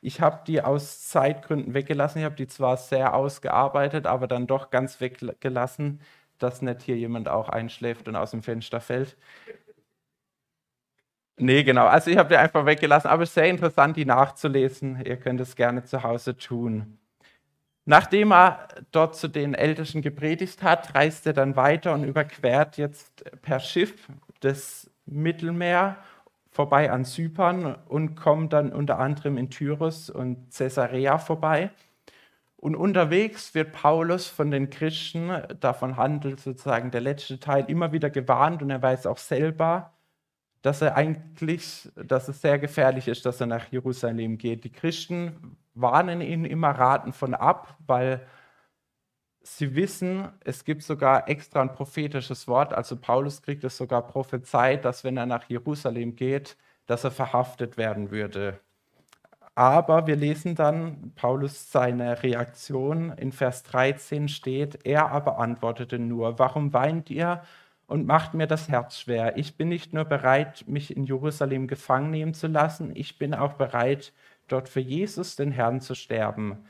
[0.00, 2.18] Ich habe die aus Zeitgründen weggelassen.
[2.18, 6.00] Ich habe die zwar sehr ausgearbeitet, aber dann doch ganz weggelassen,
[6.38, 9.16] dass nicht hier jemand auch einschläft und aus dem Fenster fällt.
[11.40, 11.86] Nee, genau.
[11.86, 15.00] Also ich habe die einfach weggelassen, aber sehr interessant, die nachzulesen.
[15.04, 16.98] Ihr könnt es gerne zu Hause tun.
[17.84, 23.24] Nachdem er dort zu den Ältesten gepredigt hat, reist er dann weiter und überquert jetzt
[23.42, 24.08] per Schiff
[24.40, 25.96] das Mittelmeer
[26.50, 31.70] vorbei an Zypern und kommt dann unter anderem in Tyrus und Caesarea vorbei.
[32.56, 35.30] Und unterwegs wird Paulus von den Christen,
[35.60, 39.92] davon handelt sozusagen der letzte Teil, immer wieder gewarnt und er weiß auch selber,
[40.62, 44.64] dass er eigentlich, dass es sehr gefährlich ist, dass er nach Jerusalem geht.
[44.64, 48.26] Die Christen warnen ihn immer, raten von ab, weil
[49.56, 54.84] sie wissen, es gibt sogar extra ein prophetisches Wort, also Paulus kriegt es sogar prophezeit,
[54.84, 58.60] dass wenn er nach Jerusalem geht, dass er verhaftet werden würde.
[59.54, 63.10] Aber wir lesen dann Paulus seine Reaktion.
[63.12, 67.42] In Vers 13 steht, er aber antwortete nur, warum weint ihr
[67.88, 69.36] und macht mir das Herz schwer?
[69.36, 73.54] Ich bin nicht nur bereit, mich in Jerusalem gefangen nehmen zu lassen, ich bin auch
[73.54, 74.12] bereit,
[74.46, 76.64] dort für Jesus, den Herrn, zu sterben.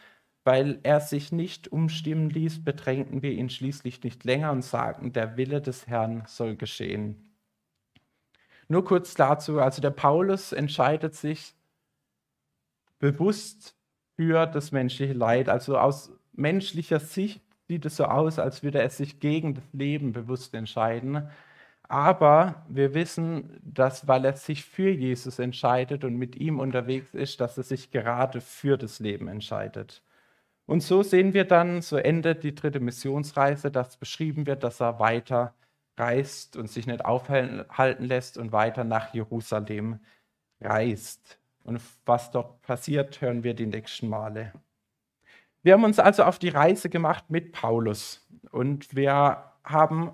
[0.48, 5.36] Weil er sich nicht umstimmen ließ, bedrängten wir ihn schließlich nicht länger und sagten, der
[5.36, 7.34] Wille des Herrn soll geschehen.
[8.66, 11.54] Nur kurz dazu, also der Paulus entscheidet sich
[12.98, 13.76] bewusst
[14.16, 15.50] für das menschliche Leid.
[15.50, 20.12] Also aus menschlicher Sicht sieht es so aus, als würde er sich gegen das Leben
[20.12, 21.28] bewusst entscheiden.
[21.82, 27.38] Aber wir wissen, dass weil er sich für Jesus entscheidet und mit ihm unterwegs ist,
[27.38, 30.02] dass er sich gerade für das Leben entscheidet.
[30.68, 35.00] Und so sehen wir dann, so endet die dritte Missionsreise, dass beschrieben wird, dass er
[35.00, 35.54] weiter
[35.96, 39.98] reist und sich nicht aufhalten lässt und weiter nach Jerusalem
[40.60, 41.38] reist.
[41.64, 44.52] Und was dort passiert, hören wir die nächsten Male.
[45.62, 50.12] Wir haben uns also auf die Reise gemacht mit Paulus und wir haben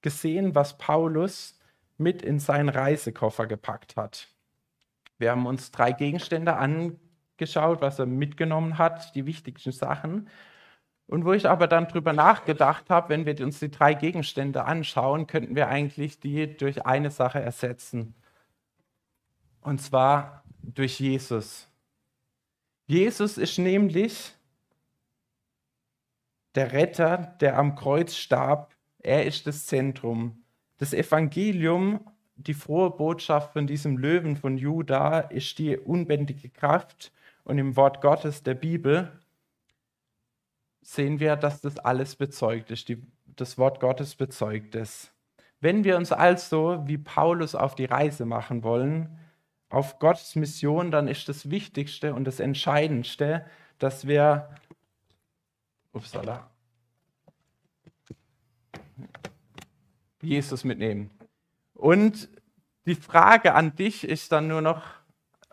[0.00, 1.60] gesehen, was Paulus
[1.96, 4.34] mit in seinen Reisekoffer gepackt hat.
[5.18, 7.05] Wir haben uns drei Gegenstände angeschaut
[7.38, 10.28] geschaut, was er mitgenommen hat, die wichtigsten Sachen.
[11.08, 15.26] Und wo ich aber dann drüber nachgedacht habe, wenn wir uns die drei Gegenstände anschauen,
[15.26, 18.14] könnten wir eigentlich die durch eine Sache ersetzen.
[19.60, 21.68] Und zwar durch Jesus.
[22.86, 24.34] Jesus ist nämlich
[26.54, 28.74] der Retter, der am Kreuz starb.
[28.98, 30.42] Er ist das Zentrum.
[30.78, 32.00] Das Evangelium,
[32.36, 37.12] die frohe Botschaft von diesem Löwen von Juda, ist die unbändige Kraft.
[37.46, 39.12] Und im Wort Gottes der Bibel
[40.82, 42.88] sehen wir, dass das alles bezeugt ist.
[42.88, 45.12] Die, das Wort Gottes bezeugt es.
[45.60, 49.16] Wenn wir uns also wie Paulus auf die Reise machen wollen,
[49.68, 53.46] auf Gottes Mission, dann ist das Wichtigste und das Entscheidendste,
[53.78, 54.50] dass wir
[55.92, 56.50] upsala,
[60.20, 61.10] Jesus mitnehmen.
[61.74, 62.28] Und
[62.86, 64.82] die Frage an dich ist dann nur noch,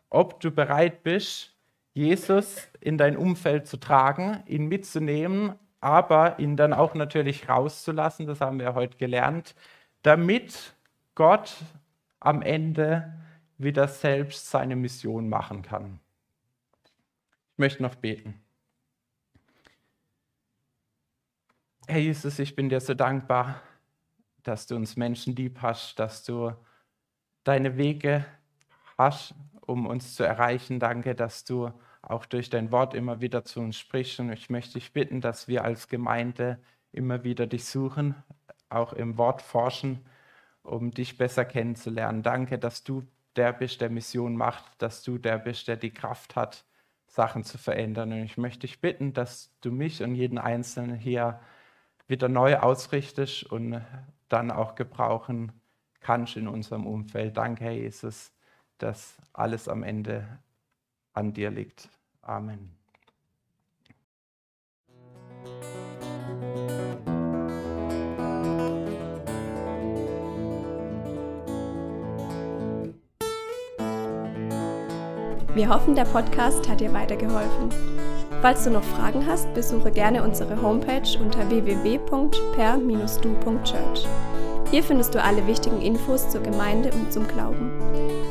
[0.09, 1.52] ob du bereit bist,
[1.93, 8.41] Jesus in dein Umfeld zu tragen, ihn mitzunehmen, aber ihn dann auch natürlich rauszulassen, das
[8.41, 9.55] haben wir heute gelernt,
[10.01, 10.75] damit
[11.15, 11.55] Gott
[12.19, 13.13] am Ende
[13.57, 15.99] wieder selbst seine Mission machen kann.
[17.53, 18.41] Ich möchte noch beten.
[21.85, 23.61] Herr Jesus, ich bin dir so dankbar,
[24.41, 26.53] dass du uns Menschen lieb hast, dass du
[27.43, 28.25] deine Wege
[28.97, 29.35] hast,
[29.65, 30.79] um uns zu erreichen.
[30.79, 34.19] Danke, dass du auch durch dein Wort immer wieder zu uns sprichst.
[34.19, 36.59] Und ich möchte dich bitten, dass wir als Gemeinde
[36.91, 38.15] immer wieder dich suchen,
[38.69, 40.05] auch im Wort forschen,
[40.63, 42.23] um dich besser kennenzulernen.
[42.23, 43.03] Danke, dass du
[43.35, 46.65] der bist, der Mission macht, dass du der bist, der die Kraft hat,
[47.07, 48.11] Sachen zu verändern.
[48.11, 51.39] Und ich möchte dich bitten, dass du mich und jeden Einzelnen hier
[52.07, 53.81] wieder neu ausrichtest und
[54.29, 55.51] dann auch gebrauchen
[56.01, 57.37] kannst in unserem Umfeld.
[57.37, 58.32] Danke, Herr Jesus,
[58.83, 60.27] dass alles am Ende
[61.13, 61.89] an dir liegt.
[62.21, 62.75] Amen.
[75.55, 77.69] Wir hoffen, der Podcast hat dir weitergeholfen.
[78.41, 84.07] Falls du noch Fragen hast, besuche gerne unsere Homepage unter www.per-du.church.
[84.71, 88.02] Hier findest du alle wichtigen Infos zur Gemeinde und zum Glauben.